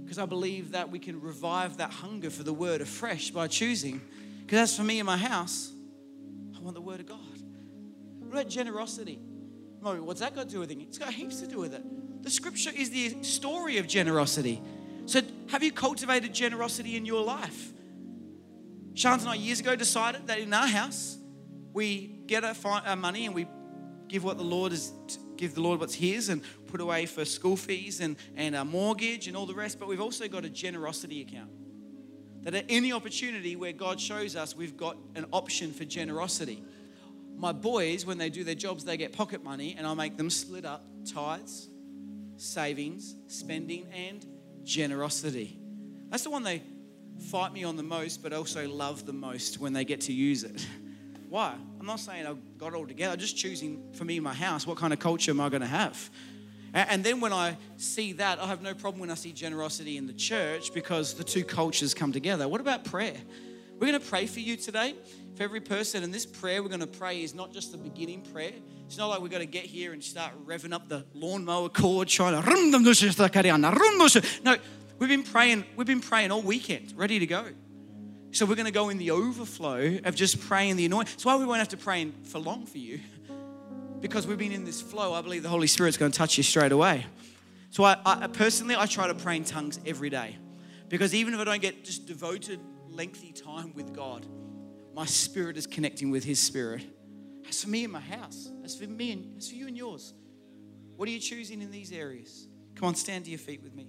Because 0.01 0.19
I 0.19 0.25
believe 0.25 0.71
that 0.71 0.89
we 0.89 0.99
can 0.99 1.19
revive 1.19 1.75
that 1.77 1.91
hunger 1.91 2.29
for 2.29 2.43
the 2.43 2.53
word 2.53 2.79
afresh 2.79 3.31
by 3.31 3.47
choosing. 3.47 3.99
Because 4.45 4.59
as 4.59 4.77
for 4.77 4.85
me 4.85 4.99
in 4.99 5.05
my 5.05 5.17
house, 5.17 5.73
I 6.55 6.61
want 6.61 6.75
the 6.75 6.81
word 6.81 7.01
of 7.01 7.07
God. 7.07 7.19
What 8.19 8.31
about 8.31 8.47
generosity? 8.47 9.19
What's 9.81 10.21
that 10.21 10.33
got 10.33 10.47
to 10.47 10.49
do 10.49 10.61
with 10.61 10.71
it? 10.71 10.77
It's 10.79 10.97
got 10.97 11.13
heaps 11.13 11.41
to 11.41 11.47
do 11.47 11.59
with 11.59 11.73
it. 11.73 12.23
The 12.23 12.29
scripture 12.29 12.71
is 12.73 12.89
the 12.91 13.21
story 13.21 13.79
of 13.79 13.87
generosity. 13.87 14.61
So, 15.07 15.19
have 15.49 15.61
you 15.61 15.73
cultivated 15.73 16.33
generosity 16.33 16.95
in 16.95 17.05
your 17.05 17.23
life? 17.25 17.73
Shans 18.93 19.23
and 19.23 19.31
I 19.31 19.35
years 19.35 19.59
ago 19.59 19.75
decided 19.75 20.27
that 20.27 20.39
in 20.39 20.53
our 20.53 20.67
house, 20.67 21.17
we 21.73 22.21
get 22.27 22.45
our 22.45 22.95
money 22.95 23.25
and 23.25 23.35
we 23.35 23.45
give 24.07 24.23
what 24.23 24.37
the 24.37 24.43
Lord 24.43 24.71
is, 24.71 24.91
give 25.37 25.55
the 25.55 25.61
Lord 25.61 25.79
what's 25.79 25.93
His 25.93 26.29
and 26.29 26.41
put 26.67 26.81
away 26.81 27.05
for 27.05 27.25
school 27.25 27.55
fees 27.55 27.99
and, 28.01 28.15
and 28.35 28.55
our 28.55 28.65
mortgage 28.65 29.27
and 29.27 29.37
all 29.37 29.45
the 29.45 29.53
rest. 29.53 29.79
But 29.79 29.87
we've 29.87 30.01
also 30.01 30.27
got 30.27 30.45
a 30.45 30.49
generosity 30.49 31.21
account. 31.21 31.49
That 32.43 32.55
at 32.55 32.65
any 32.69 32.93
opportunity 32.93 33.55
where 33.55 33.73
God 33.73 33.99
shows 33.99 34.35
us, 34.35 34.55
we've 34.55 34.77
got 34.77 34.97
an 35.15 35.25
option 35.31 35.73
for 35.73 35.85
generosity. 35.85 36.63
My 37.35 37.51
boys, 37.51 38.05
when 38.05 38.17
they 38.17 38.29
do 38.29 38.43
their 38.43 38.55
jobs, 38.55 38.83
they 38.83 38.97
get 38.97 39.11
pocket 39.13 39.43
money 39.43 39.75
and 39.77 39.85
I 39.85 39.93
make 39.93 40.17
them 40.17 40.29
split 40.29 40.65
up 40.65 40.85
tithes, 41.05 41.69
savings, 42.37 43.15
spending, 43.27 43.87
and 43.93 44.25
generosity. 44.63 45.59
That's 46.09 46.23
the 46.23 46.29
one 46.29 46.43
they 46.43 46.63
fight 47.31 47.53
me 47.53 47.63
on 47.63 47.75
the 47.75 47.83
most, 47.83 48.23
but 48.23 48.33
also 48.33 48.67
love 48.67 49.05
the 49.05 49.13
most 49.13 49.59
when 49.59 49.73
they 49.73 49.85
get 49.85 50.01
to 50.01 50.13
use 50.13 50.43
it. 50.43 50.65
Why? 51.29 51.55
I'm 51.79 51.85
not 51.85 51.99
saying 51.99 52.25
I've 52.25 52.57
got 52.57 52.67
it 52.67 52.75
all 52.75 52.87
together. 52.87 53.13
I'm 53.13 53.19
just 53.19 53.37
choosing 53.37 53.91
for 53.93 54.05
me 54.05 54.19
my 54.19 54.33
house 54.33 54.65
what 54.65 54.77
kind 54.77 54.93
of 54.93 54.99
culture 54.99 55.31
am 55.31 55.41
I 55.41 55.49
going 55.49 55.61
to 55.61 55.67
have. 55.67 56.09
And 56.73 57.03
then 57.03 57.19
when 57.19 57.33
I 57.33 57.57
see 57.77 58.13
that, 58.13 58.39
I 58.39 58.47
have 58.47 58.61
no 58.61 58.73
problem 58.73 59.01
when 59.01 59.09
I 59.09 59.15
see 59.15 59.31
generosity 59.31 59.97
in 59.97 60.05
the 60.05 60.13
church 60.13 60.73
because 60.73 61.13
the 61.15 61.23
two 61.23 61.43
cultures 61.43 61.93
come 61.93 62.11
together. 62.11 62.47
What 62.47 62.61
about 62.61 62.83
prayer? 62.83 63.15
We're 63.73 63.87
going 63.87 63.99
to 63.99 64.07
pray 64.07 64.25
for 64.25 64.39
you 64.39 64.57
today, 64.57 64.95
for 65.35 65.43
every 65.43 65.61
person. 65.61 66.03
And 66.03 66.13
this 66.13 66.25
prayer 66.25 66.61
we're 66.61 66.69
going 66.69 66.81
to 66.81 66.87
pray 66.87 67.23
is 67.23 67.33
not 67.33 67.53
just 67.53 67.71
the 67.71 67.77
beginning 67.77 68.21
prayer. 68.21 68.53
It's 68.85 68.97
not 68.97 69.07
like 69.07 69.21
we're 69.21 69.27
going 69.27 69.45
to 69.45 69.51
get 69.51 69.65
here 69.65 69.93
and 69.93 70.03
start 70.03 70.33
revving 70.45 70.73
up 70.73 70.87
the 70.87 71.05
lawnmower 71.13 71.69
cord, 71.69 72.07
trying 72.07 72.41
to. 72.41 72.49
No, 74.43 74.55
we've 74.99 75.09
been 75.09 75.23
praying. 75.23 75.65
We've 75.75 75.87
been 75.87 76.01
praying 76.01 76.31
all 76.31 76.41
weekend, 76.41 76.93
ready 76.95 77.19
to 77.19 77.27
go. 77.27 77.45
So 78.31 78.45
we're 78.45 78.55
going 78.55 78.65
to 78.65 78.71
go 78.71 78.89
in 78.89 78.97
the 78.97 79.11
overflow 79.11 79.99
of 80.03 80.15
just 80.15 80.39
praying 80.41 80.75
the 80.75 80.85
anointing. 80.85 81.13
That's 81.13 81.25
why 81.25 81.37
we 81.37 81.45
won't 81.45 81.59
have 81.59 81.69
to 81.69 81.77
pray 81.77 82.11
for 82.23 82.39
long 82.39 82.65
for 82.65 82.77
you, 82.77 82.99
because 83.99 84.27
we've 84.27 84.37
been 84.37 84.51
in 84.51 84.65
this 84.65 84.81
flow. 84.81 85.13
I 85.13 85.21
believe 85.21 85.43
the 85.43 85.49
Holy 85.49 85.67
Spirit's 85.67 85.97
going 85.97 86.11
to 86.11 86.17
touch 86.17 86.37
you 86.37 86.43
straight 86.43 86.71
away. 86.71 87.05
So 87.69 87.83
I, 87.83 87.97
I 88.05 88.27
personally, 88.27 88.75
I 88.75 88.85
try 88.85 89.07
to 89.07 89.15
pray 89.15 89.37
in 89.37 89.43
tongues 89.43 89.79
every 89.85 90.09
day, 90.09 90.37
because 90.89 91.15
even 91.15 91.33
if 91.33 91.39
I 91.39 91.43
don't 91.45 91.61
get 91.61 91.83
just 91.83 92.05
devoted, 92.05 92.59
lengthy 92.89 93.31
time 93.31 93.73
with 93.73 93.93
God, 93.93 94.25
my 94.93 95.05
spirit 95.05 95.57
is 95.57 95.67
connecting 95.67 96.11
with 96.11 96.23
His 96.23 96.39
Spirit. 96.39 96.83
As 97.47 97.63
for 97.63 97.69
me 97.69 97.83
and 97.83 97.93
my 97.93 97.99
house, 97.99 98.49
as 98.63 98.77
for 98.77 98.85
me 98.85 99.11
and 99.11 99.37
as 99.37 99.49
for 99.49 99.55
you 99.55 99.67
and 99.67 99.77
yours, 99.77 100.13
what 100.95 101.07
are 101.07 101.11
you 101.11 101.19
choosing 101.19 101.61
in 101.61 101.71
these 101.71 101.91
areas? 101.91 102.47
Come 102.75 102.89
on, 102.89 102.95
stand 102.95 103.25
to 103.25 103.31
your 103.31 103.39
feet 103.39 103.61
with 103.61 103.73
me. 103.73 103.87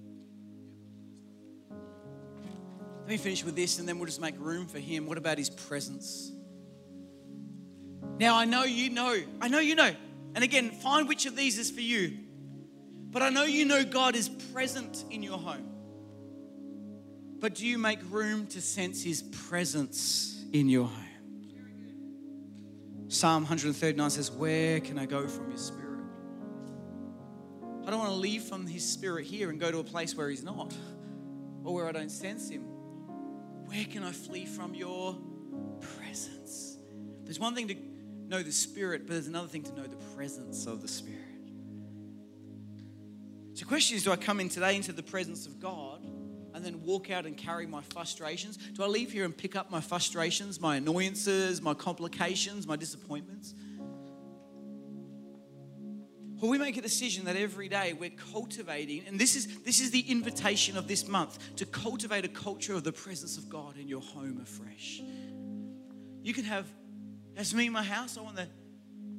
Let 3.08 3.12
me 3.12 3.16
finish 3.16 3.42
with 3.42 3.56
this 3.56 3.78
and 3.78 3.88
then 3.88 3.98
we'll 3.98 4.04
just 4.04 4.20
make 4.20 4.38
room 4.38 4.66
for 4.66 4.78
him. 4.78 5.06
What 5.06 5.16
about 5.16 5.38
his 5.38 5.48
presence? 5.48 6.30
Now, 8.20 8.36
I 8.36 8.44
know 8.44 8.64
you 8.64 8.90
know, 8.90 9.16
I 9.40 9.48
know 9.48 9.60
you 9.60 9.76
know. 9.76 9.94
And 10.34 10.44
again, 10.44 10.70
find 10.72 11.08
which 11.08 11.24
of 11.24 11.34
these 11.34 11.56
is 11.56 11.70
for 11.70 11.80
you. 11.80 12.18
But 13.10 13.22
I 13.22 13.30
know 13.30 13.44
you 13.44 13.64
know 13.64 13.82
God 13.82 14.14
is 14.14 14.28
present 14.28 15.06
in 15.08 15.22
your 15.22 15.38
home. 15.38 15.70
But 17.38 17.54
do 17.54 17.66
you 17.66 17.78
make 17.78 17.98
room 18.10 18.46
to 18.48 18.60
sense 18.60 19.02
his 19.02 19.22
presence 19.22 20.44
in 20.52 20.68
your 20.68 20.88
home? 20.88 21.04
Psalm 23.08 23.44
139 23.44 24.10
says, 24.10 24.30
Where 24.30 24.80
can 24.80 24.98
I 24.98 25.06
go 25.06 25.26
from 25.26 25.48
your 25.48 25.58
spirit? 25.58 26.04
I 27.86 27.90
don't 27.90 28.00
want 28.00 28.10
to 28.10 28.18
leave 28.18 28.42
from 28.42 28.66
his 28.66 28.86
spirit 28.86 29.24
here 29.24 29.48
and 29.48 29.58
go 29.58 29.70
to 29.70 29.78
a 29.78 29.84
place 29.84 30.14
where 30.14 30.28
he's 30.28 30.42
not 30.42 30.74
or 31.64 31.72
where 31.72 31.88
I 31.88 31.92
don't 31.92 32.10
sense 32.10 32.50
him. 32.50 32.74
Where 33.68 33.84
can 33.84 34.02
I 34.02 34.12
flee 34.12 34.46
from 34.46 34.74
your 34.74 35.14
presence? 35.80 36.78
There's 37.24 37.38
one 37.38 37.54
thing 37.54 37.68
to 37.68 37.76
know 38.26 38.42
the 38.42 38.50
Spirit, 38.50 39.06
but 39.06 39.12
there's 39.12 39.26
another 39.26 39.46
thing 39.46 39.62
to 39.64 39.74
know 39.74 39.82
the 39.82 40.02
presence 40.16 40.64
of 40.64 40.80
the 40.80 40.88
Spirit. 40.88 41.20
So, 43.52 43.60
the 43.60 43.68
question 43.68 43.98
is 43.98 44.04
do 44.04 44.10
I 44.10 44.16
come 44.16 44.40
in 44.40 44.48
today 44.48 44.74
into 44.74 44.92
the 44.92 45.02
presence 45.02 45.46
of 45.46 45.60
God 45.60 46.02
and 46.54 46.64
then 46.64 46.82
walk 46.82 47.10
out 47.10 47.26
and 47.26 47.36
carry 47.36 47.66
my 47.66 47.82
frustrations? 47.82 48.56
Do 48.56 48.82
I 48.82 48.86
leave 48.86 49.12
here 49.12 49.26
and 49.26 49.36
pick 49.36 49.54
up 49.54 49.70
my 49.70 49.82
frustrations, 49.82 50.62
my 50.62 50.76
annoyances, 50.76 51.60
my 51.60 51.74
complications, 51.74 52.66
my 52.66 52.76
disappointments? 52.76 53.52
Or 56.40 56.48
we 56.48 56.58
make 56.58 56.76
a 56.76 56.82
decision 56.82 57.24
that 57.24 57.36
every 57.36 57.68
day 57.68 57.94
we're 57.94 58.10
cultivating, 58.10 59.04
and 59.06 59.18
this 59.18 59.34
is 59.34 59.60
this 59.62 59.80
is 59.80 59.90
the 59.90 60.00
invitation 60.00 60.76
of 60.76 60.86
this 60.86 61.08
month 61.08 61.38
to 61.56 61.66
cultivate 61.66 62.24
a 62.24 62.28
culture 62.28 62.74
of 62.74 62.84
the 62.84 62.92
presence 62.92 63.36
of 63.36 63.48
God 63.48 63.76
in 63.76 63.88
your 63.88 64.00
home 64.00 64.40
afresh. 64.40 65.02
You 66.22 66.32
can 66.32 66.44
have, 66.44 66.66
as 67.36 67.54
me 67.54 67.66
in 67.66 67.72
my 67.72 67.82
house, 67.82 68.16
I 68.16 68.20
want 68.20 68.36
the 68.36 68.48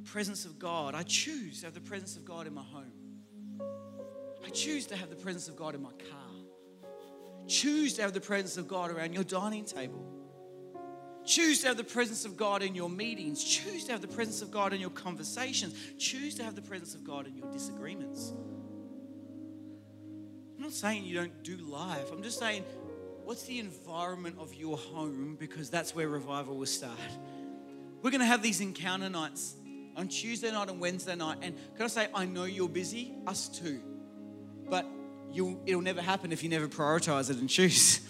presence 0.04 0.44
of 0.44 0.58
God. 0.58 0.94
I 0.94 1.02
choose 1.02 1.60
to 1.60 1.66
have 1.66 1.74
the 1.74 1.80
presence 1.80 2.16
of 2.16 2.24
God 2.24 2.46
in 2.46 2.54
my 2.54 2.62
home. 2.62 2.92
I 4.44 4.48
choose 4.50 4.86
to 4.86 4.96
have 4.96 5.10
the 5.10 5.16
presence 5.16 5.48
of 5.48 5.56
God 5.56 5.74
in 5.74 5.82
my 5.82 5.90
car. 5.90 6.86
Choose 7.46 7.94
to 7.94 8.02
have 8.02 8.14
the 8.14 8.20
presence 8.20 8.56
of 8.56 8.66
God 8.66 8.90
around 8.90 9.12
your 9.12 9.24
dining 9.24 9.64
table. 9.64 10.19
Choose 11.30 11.60
to 11.60 11.68
have 11.68 11.76
the 11.76 11.84
presence 11.84 12.24
of 12.24 12.36
God 12.36 12.60
in 12.60 12.74
your 12.74 12.90
meetings. 12.90 13.44
Choose 13.44 13.84
to 13.84 13.92
have 13.92 14.00
the 14.00 14.08
presence 14.08 14.42
of 14.42 14.50
God 14.50 14.72
in 14.72 14.80
your 14.80 14.90
conversations. 14.90 15.74
Choose 15.96 16.34
to 16.34 16.42
have 16.42 16.56
the 16.56 16.62
presence 16.62 16.96
of 16.96 17.04
God 17.04 17.28
in 17.28 17.36
your 17.36 17.48
disagreements. 17.52 18.32
I'm 20.56 20.64
not 20.64 20.72
saying 20.72 21.04
you 21.04 21.14
don't 21.14 21.44
do 21.44 21.56
life. 21.58 22.10
I'm 22.10 22.24
just 22.24 22.40
saying, 22.40 22.64
what's 23.22 23.44
the 23.44 23.60
environment 23.60 24.38
of 24.40 24.52
your 24.56 24.76
home? 24.76 25.36
Because 25.38 25.70
that's 25.70 25.94
where 25.94 26.08
revival 26.08 26.56
will 26.56 26.66
start. 26.66 26.98
We're 28.02 28.10
going 28.10 28.22
to 28.22 28.26
have 28.26 28.42
these 28.42 28.60
encounter 28.60 29.08
nights 29.08 29.54
on 29.94 30.08
Tuesday 30.08 30.50
night 30.50 30.68
and 30.68 30.80
Wednesday 30.80 31.14
night. 31.14 31.38
And 31.42 31.54
can 31.76 31.84
I 31.84 31.86
say, 31.86 32.08
I 32.12 32.24
know 32.24 32.42
you're 32.42 32.68
busy, 32.68 33.14
us 33.28 33.46
too. 33.46 33.80
But 34.68 34.84
it'll 35.32 35.80
never 35.80 36.02
happen 36.02 36.32
if 36.32 36.42
you 36.42 36.48
never 36.48 36.66
prioritize 36.66 37.30
it 37.30 37.36
and 37.36 37.48
choose. 37.48 38.00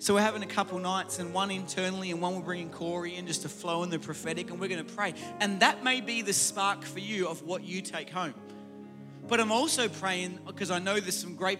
So 0.00 0.14
we're 0.14 0.20
having 0.20 0.44
a 0.44 0.46
couple 0.46 0.78
nights, 0.78 1.18
and 1.18 1.34
one 1.34 1.50
internally, 1.50 2.12
and 2.12 2.20
one 2.20 2.36
we're 2.36 2.42
bringing 2.42 2.70
Corey 2.70 3.16
in 3.16 3.26
just 3.26 3.42
to 3.42 3.48
flow 3.48 3.82
in 3.82 3.90
the 3.90 3.98
prophetic, 3.98 4.50
and 4.50 4.60
we're 4.60 4.68
going 4.68 4.84
to 4.84 4.94
pray. 4.94 5.12
And 5.40 5.58
that 5.58 5.82
may 5.82 6.00
be 6.00 6.22
the 6.22 6.32
spark 6.32 6.84
for 6.84 7.00
you 7.00 7.26
of 7.26 7.42
what 7.42 7.64
you 7.64 7.82
take 7.82 8.08
home. 8.08 8.34
But 9.26 9.40
I'm 9.40 9.50
also 9.50 9.88
praying 9.88 10.38
because 10.46 10.70
I 10.70 10.78
know 10.78 11.00
there's 11.00 11.18
some 11.18 11.34
great 11.34 11.58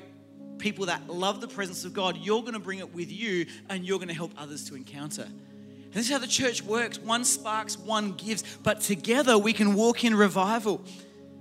people 0.58 0.86
that 0.86 1.08
love 1.08 1.40
the 1.40 1.48
presence 1.48 1.84
of 1.84 1.92
God. 1.92 2.16
You're 2.16 2.42
going 2.42 2.54
to 2.54 2.60
bring 2.60 2.78
it 2.78 2.94
with 2.94 3.10
you, 3.10 3.46
and 3.68 3.84
you're 3.84 3.98
going 3.98 4.08
to 4.08 4.14
help 4.14 4.32
others 4.38 4.68
to 4.68 4.76
encounter. 4.76 5.22
And 5.22 5.94
this 5.94 6.06
is 6.06 6.12
how 6.12 6.18
the 6.18 6.28
church 6.28 6.62
works 6.62 7.00
one 7.00 7.24
sparks, 7.24 7.76
one 7.76 8.12
gives, 8.12 8.44
but 8.62 8.82
together 8.82 9.36
we 9.36 9.52
can 9.52 9.74
walk 9.74 10.04
in 10.04 10.14
revival. 10.14 10.84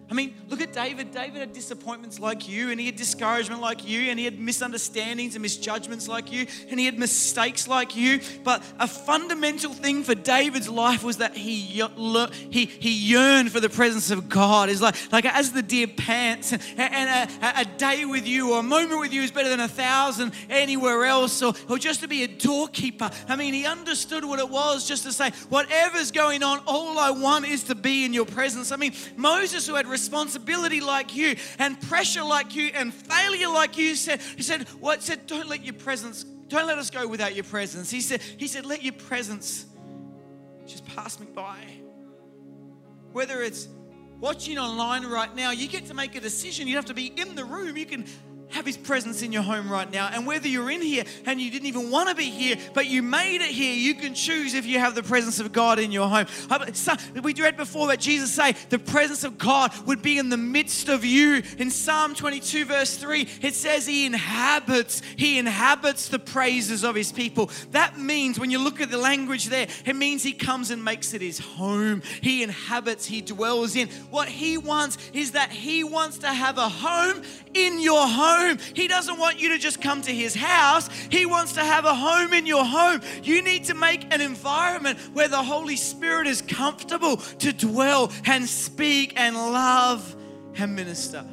I 0.10 0.13
mean, 0.13 0.36
look 0.48 0.62
at 0.62 0.72
David. 0.72 1.12
David 1.12 1.39
had 1.39 1.52
disappointments 1.52 2.17
like 2.17 2.48
you, 2.48 2.72
and 2.72 2.80
he 2.80 2.86
had 2.86 2.96
discouragement 2.96 3.62
like 3.62 3.86
you, 3.86 4.10
and 4.10 4.17
he 4.17 4.24
had 4.24 4.39
misunderstandings 4.39 5.36
and 5.36 5.41
misjudgments 5.41 6.08
like 6.08 6.32
you, 6.32 6.48
and 6.70 6.80
he 6.80 6.86
had 6.86 6.98
mistakes 6.98 7.67
like 7.67 7.96
you. 7.96 8.22
But 8.43 8.63
a 8.80 8.88
fundamental 8.88 9.74
thing 9.74 10.04
for 10.04 10.15
David's 10.15 10.70
life 10.70 11.04
was 11.04 11.17
that 11.17 11.36
he 11.36 11.58
he, 11.58 12.65
he 12.65 12.91
yearned 12.91 13.52
for 13.52 13.60
the 13.60 13.70
presence 13.70 14.10
of 14.10 14.30
God. 14.30 14.70
Is 14.70 14.82
like 14.82 14.96
like 15.12 15.26
as 15.26 15.52
the 15.52 15.62
deer 15.62 15.88
pants, 15.88 16.54
and, 16.54 16.62
and 16.78 17.30
a, 17.41 17.62
a, 17.62 17.65
day 17.78 18.06
with 18.06 18.26
you 18.26 18.54
or 18.54 18.60
a 18.60 18.63
moment 18.63 19.00
with 19.00 19.12
you 19.12 19.22
is 19.22 19.32
better 19.32 19.50
than 19.50 19.60
a 19.60 19.67
thousand 19.67 20.32
anywhere 20.50 21.06
else, 21.06 21.41
or, 21.41 21.54
or 21.70 21.78
just 21.78 22.00
to 22.00 22.08
be 22.08 22.24
a 22.24 22.28
doorkeeper. 22.28 23.10
I 23.28 23.36
mean, 23.36 23.54
he 23.54 23.65
understood 23.65 24.24
what 24.24 24.39
it 24.39 24.50
was 24.50 24.88
just 24.88 25.04
to 25.04 25.12
say, 25.12 25.32
whatever's 25.50 26.12
going 26.12 26.43
on, 26.43 26.62
all 26.65 26.98
I 26.98 27.12
want 27.12 27.46
is 27.46 27.63
to 27.65 27.76
be 27.76 28.06
in 28.06 28.13
your 28.13 28.26
presence. 28.26 28.72
I 28.72 28.78
mean, 28.78 28.93
Moses, 29.15 29.67
who 29.67 29.76
had 29.76 29.88
responsibility 29.97 30.81
like 30.81 31.15
you 31.15 31.36
and 31.57 31.79
pressure 31.81 32.23
like 32.23 32.55
you 32.55 32.67
and 32.73 32.93
failure 32.93 33.49
like 33.49 33.77
you 33.77 33.95
said 33.95 34.21
he 34.36 34.43
said 34.43 34.62
what 34.79 35.01
said 35.01 35.25
don't 35.25 35.49
let 35.49 35.63
your 35.65 35.73
presence 35.73 36.25
don't 36.49 36.67
let 36.67 36.77
us 36.77 36.89
go 36.89 37.07
without 37.07 37.36
your 37.36 37.43
presence. 37.43 37.89
He 37.89 38.01
said 38.01 38.21
he 38.21 38.47
said 38.47 38.65
let 38.65 38.83
your 38.83 38.93
presence 38.93 39.65
just 40.65 40.86
pass 40.86 41.19
me 41.19 41.27
by. 41.33 41.57
Whether 43.12 43.41
it's 43.41 43.67
watching 44.19 44.57
online 44.57 45.05
right 45.05 45.33
now 45.36 45.51
you 45.51 45.67
get 45.67 45.86
to 45.88 45.93
make 45.93 46.15
a 46.15 46.21
decision. 46.21 46.67
You 46.67 46.75
have 46.75 46.86
to 46.86 46.93
be 46.93 47.07
in 47.07 47.36
the 47.36 47.43
room. 47.43 47.75
You 47.75 47.86
can 47.86 48.05
have 48.49 48.65
His 48.65 48.77
presence 48.77 49.21
in 49.21 49.31
your 49.31 49.41
home 49.41 49.71
right 49.71 49.91
now. 49.91 50.10
And 50.12 50.25
whether 50.25 50.47
you're 50.47 50.71
in 50.71 50.81
here 50.81 51.03
and 51.25 51.39
you 51.39 51.51
didn't 51.51 51.67
even 51.67 51.91
want 51.91 52.10
to 52.10 52.15
be 52.15 52.29
here, 52.29 52.57
but 52.73 52.88
you 52.88 53.03
made 53.03 53.41
it 53.41 53.49
here, 53.49 53.73
you 53.73 53.95
can 53.95 54.13
choose 54.13 54.53
if 54.53 54.65
you 54.65 54.79
have 54.79 54.95
the 54.95 55.03
presence 55.03 55.39
of 55.39 55.51
God 55.51 55.79
in 55.79 55.91
your 55.91 56.07
home. 56.07 56.25
Uh, 56.49 56.65
we 57.21 57.33
read 57.33 57.57
before 57.57 57.88
that 57.88 57.99
Jesus 57.99 58.33
say 58.33 58.53
the 58.69 58.79
presence 58.79 59.23
of 59.23 59.38
God 59.38 59.73
would 59.86 60.01
be 60.01 60.17
in 60.17 60.29
the 60.29 60.38
midst 60.38 60.89
of 60.89 61.03
you. 61.03 61.43
In 61.57 61.69
Psalm 61.69 62.15
22, 62.15 62.65
verse 62.65 62.97
3, 62.97 63.27
it 63.41 63.53
says 63.53 63.86
He 63.86 64.05
inhabits, 64.05 65.01
He 65.15 65.38
inhabits 65.38 66.07
the 66.07 66.19
praises 66.19 66.83
of 66.83 66.95
His 66.95 67.12
people. 67.12 67.49
That 67.71 67.97
means 67.97 68.39
when 68.39 68.51
you 68.51 68.60
look 68.60 68.81
at 68.81 68.89
the 68.89 68.97
language 68.97 69.45
there, 69.45 69.67
it 69.86 69.95
means 69.95 70.23
He 70.23 70.33
comes 70.33 70.71
and 70.71 70.83
makes 70.83 71.13
it 71.13 71.21
His 71.21 71.39
home. 71.39 72.01
He 72.21 72.43
inhabits, 72.43 73.05
He 73.05 73.21
dwells 73.21 73.75
in. 73.75 73.89
What 74.10 74.29
He 74.29 74.57
wants 74.57 74.97
is 75.13 75.31
that 75.31 75.51
He 75.51 75.83
wants 75.83 76.19
to 76.19 76.27
have 76.27 76.57
a 76.57 76.69
home 76.69 77.21
in 77.53 77.79
your 77.79 78.07
home. 78.07 78.37
He 78.73 78.88
doesn't 78.88 79.17
want 79.17 79.39
you 79.39 79.50
to 79.50 79.58
just 79.58 79.82
come 79.82 80.02
to 80.04 80.13
His 80.13 80.36
house, 80.36 80.89
He 81.10 81.26
wants 81.26 81.54
to 81.54 81.62
have 81.62 81.86
a 81.86 81.93
home 81.93 82.34
in 82.34 82.45
your 82.45 82.65
home. 82.65 83.02
You 83.23 83.41
need 83.41 83.65
to 83.65 83.73
make 83.73 84.13
an 84.13 84.21
environment 84.21 85.00
where 85.13 85.28
the 85.28 85.43
Holy 85.43 85.76
Spirit 85.76 86.28
is 86.28 86.41
comfortable 86.41 87.17
to 87.17 87.54
dwell 87.54 88.12
and 88.26 88.47
speak 88.47 89.13
and 89.15 89.36
love 89.36 90.15
and 90.56 90.76
minister 90.76 91.26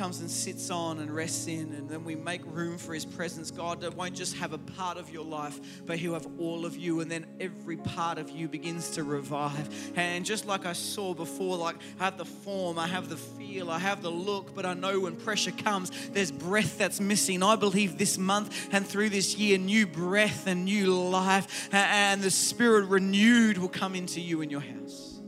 comes 0.00 0.20
and 0.20 0.30
sits 0.30 0.70
on 0.70 0.98
and 1.00 1.14
rests 1.14 1.46
in, 1.46 1.74
and 1.74 1.86
then 1.86 2.02
we 2.04 2.14
make 2.14 2.40
room 2.46 2.78
for 2.78 2.94
His 2.94 3.04
presence. 3.04 3.50
God 3.50 3.86
won't 3.94 4.14
just 4.14 4.34
have 4.36 4.54
a 4.54 4.58
part 4.58 4.96
of 4.96 5.12
your 5.12 5.26
life, 5.26 5.60
but 5.84 5.98
He'll 5.98 6.14
have 6.14 6.26
all 6.38 6.64
of 6.64 6.74
you, 6.74 7.00
and 7.00 7.10
then 7.10 7.26
every 7.38 7.76
part 7.76 8.16
of 8.16 8.30
you 8.30 8.48
begins 8.48 8.88
to 8.92 9.04
revive. 9.04 9.92
And 9.98 10.24
just 10.24 10.46
like 10.46 10.64
I 10.64 10.72
saw 10.72 11.12
before, 11.12 11.58
like 11.58 11.76
I 11.98 12.04
have 12.04 12.16
the 12.16 12.24
form, 12.24 12.78
I 12.78 12.86
have 12.86 13.10
the 13.10 13.18
feel, 13.18 13.70
I 13.70 13.78
have 13.78 14.00
the 14.00 14.10
look, 14.10 14.54
but 14.54 14.64
I 14.64 14.72
know 14.72 15.00
when 15.00 15.16
pressure 15.16 15.50
comes, 15.50 15.90
there's 16.12 16.32
breath 16.32 16.78
that's 16.78 16.98
missing. 16.98 17.42
I 17.42 17.56
believe 17.56 17.98
this 17.98 18.16
month 18.16 18.70
and 18.72 18.86
through 18.86 19.10
this 19.10 19.36
year, 19.36 19.58
new 19.58 19.86
breath 19.86 20.46
and 20.46 20.64
new 20.64 20.94
life, 20.94 21.68
and 21.74 22.22
the 22.22 22.30
Spirit 22.30 22.86
renewed 22.86 23.58
will 23.58 23.68
come 23.68 23.94
into 23.94 24.22
you 24.22 24.40
in 24.40 24.48
your 24.48 24.60
house 24.60 25.20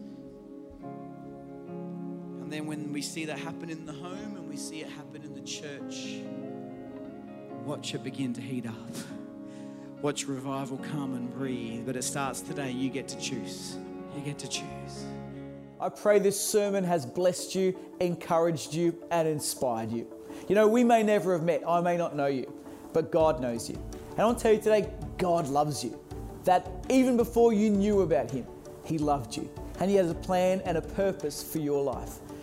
And 2.52 2.60
then 2.60 2.66
when 2.66 2.92
we 2.92 3.00
see 3.00 3.24
that 3.26 3.38
happen 3.38 3.70
in 3.70 3.86
the 3.86 3.94
home 3.94 4.41
we 4.52 4.58
see 4.58 4.82
it 4.82 4.88
happen 4.90 5.22
in 5.22 5.32
the 5.32 5.40
church, 5.40 6.20
watch 7.64 7.94
it 7.94 8.04
begin 8.04 8.34
to 8.34 8.40
heat 8.42 8.66
up. 8.66 8.74
watch 10.02 10.26
revival 10.28 10.76
come 10.90 11.14
and 11.14 11.32
breathe. 11.32 11.86
But 11.86 11.96
it 11.96 12.04
starts 12.04 12.42
today. 12.42 12.70
You 12.70 12.90
get 12.90 13.08
to 13.08 13.18
choose. 13.18 13.78
You 14.14 14.20
get 14.20 14.38
to 14.40 14.48
choose. 14.48 15.06
I 15.80 15.88
pray 15.88 16.18
this 16.18 16.38
sermon 16.38 16.84
has 16.84 17.06
blessed 17.06 17.54
you, 17.54 17.74
encouraged 18.00 18.74
you, 18.74 18.94
and 19.10 19.26
inspired 19.26 19.90
you. 19.90 20.06
You 20.48 20.54
know, 20.54 20.68
we 20.68 20.84
may 20.84 21.02
never 21.02 21.32
have 21.32 21.44
met, 21.44 21.62
I 21.66 21.80
may 21.80 21.96
not 21.96 22.14
know 22.14 22.26
you, 22.26 22.52
but 22.92 23.10
God 23.10 23.40
knows 23.40 23.70
you. 23.70 23.82
And 24.10 24.20
I'll 24.20 24.34
tell 24.34 24.52
you 24.52 24.58
today, 24.58 24.92
God 25.16 25.48
loves 25.48 25.82
you. 25.82 25.98
That 26.44 26.70
even 26.90 27.16
before 27.16 27.54
you 27.54 27.70
knew 27.70 28.02
about 28.02 28.30
Him, 28.30 28.44
He 28.84 28.98
loved 28.98 29.34
you. 29.34 29.48
And 29.80 29.90
He 29.90 29.96
has 29.96 30.10
a 30.10 30.14
plan 30.14 30.60
and 30.66 30.76
a 30.76 30.82
purpose 30.82 31.42
for 31.42 31.58
your 31.58 31.82
life. 31.82 32.18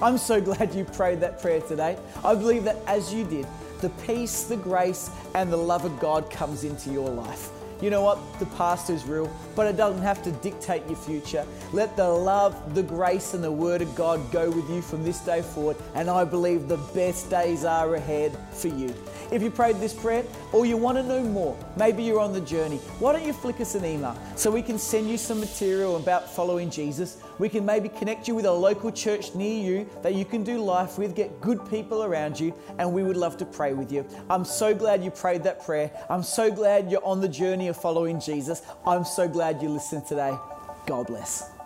I'm 0.00 0.18
so 0.18 0.40
glad 0.48 0.74
you 0.74 0.84
prayed 0.84 1.20
that 1.20 1.40
prayer 1.40 1.60
today. 1.60 1.98
I 2.24 2.34
believe 2.34 2.64
that 2.64 2.76
as 2.86 3.12
you 3.12 3.24
did, 3.24 3.46
the 3.80 3.90
peace, 3.90 4.44
the 4.44 4.56
grace, 4.56 5.10
and 5.34 5.52
the 5.52 5.56
love 5.56 5.84
of 5.84 5.98
God 6.00 6.30
comes 6.30 6.64
into 6.64 6.90
your 6.90 7.08
life. 7.08 7.50
You 7.80 7.90
know 7.90 8.02
what? 8.02 8.18
The 8.40 8.46
past 8.46 8.90
is 8.90 9.04
real, 9.04 9.30
but 9.54 9.66
it 9.66 9.76
doesn't 9.76 10.02
have 10.02 10.20
to 10.24 10.32
dictate 10.32 10.84
your 10.86 10.96
future. 10.96 11.46
Let 11.72 11.96
the 11.96 12.08
love, 12.08 12.74
the 12.74 12.82
grace, 12.82 13.34
and 13.34 13.44
the 13.44 13.52
Word 13.52 13.82
of 13.82 13.94
God 13.94 14.32
go 14.32 14.50
with 14.50 14.68
you 14.68 14.82
from 14.82 15.04
this 15.04 15.20
day 15.20 15.42
forward, 15.42 15.76
and 15.94 16.10
I 16.10 16.24
believe 16.24 16.66
the 16.66 16.78
best 16.92 17.30
days 17.30 17.64
are 17.64 17.94
ahead 17.94 18.36
for 18.50 18.68
you. 18.68 18.92
If 19.30 19.42
you 19.42 19.50
prayed 19.50 19.76
this 19.76 19.92
prayer 19.92 20.24
or 20.52 20.64
you 20.64 20.76
want 20.76 20.96
to 20.98 21.04
know 21.04 21.22
more, 21.22 21.56
maybe 21.76 22.02
you're 22.02 22.18
on 22.18 22.32
the 22.32 22.40
journey, 22.40 22.78
why 22.98 23.12
don't 23.12 23.24
you 23.24 23.32
flick 23.32 23.60
us 23.60 23.74
an 23.74 23.84
email 23.84 24.16
so 24.36 24.50
we 24.50 24.62
can 24.62 24.78
send 24.78 25.08
you 25.08 25.18
some 25.18 25.38
material 25.38 25.96
about 25.96 26.34
following 26.34 26.70
Jesus? 26.70 27.18
We 27.38 27.48
can 27.48 27.64
maybe 27.64 27.88
connect 27.90 28.26
you 28.26 28.34
with 28.34 28.46
a 28.46 28.52
local 28.52 28.90
church 28.90 29.34
near 29.34 29.62
you 29.62 29.88
that 30.02 30.14
you 30.14 30.24
can 30.24 30.42
do 30.42 30.58
life 30.58 30.98
with, 30.98 31.14
get 31.14 31.40
good 31.40 31.60
people 31.70 32.02
around 32.02 32.40
you, 32.40 32.54
and 32.78 32.92
we 32.92 33.02
would 33.02 33.16
love 33.16 33.36
to 33.36 33.44
pray 33.44 33.74
with 33.74 33.92
you. 33.92 34.04
I'm 34.30 34.44
so 34.44 34.74
glad 34.74 35.04
you 35.04 35.10
prayed 35.10 35.44
that 35.44 35.62
prayer. 35.64 35.90
I'm 36.08 36.22
so 36.22 36.50
glad 36.50 36.90
you're 36.90 37.04
on 37.04 37.20
the 37.20 37.28
journey 37.28 37.67
of 37.68 37.76
following 37.76 38.20
Jesus. 38.20 38.62
I'm 38.86 39.04
so 39.04 39.28
glad 39.28 39.62
you 39.62 39.68
listened 39.68 40.06
today. 40.06 40.36
God 40.86 41.06
bless. 41.06 41.57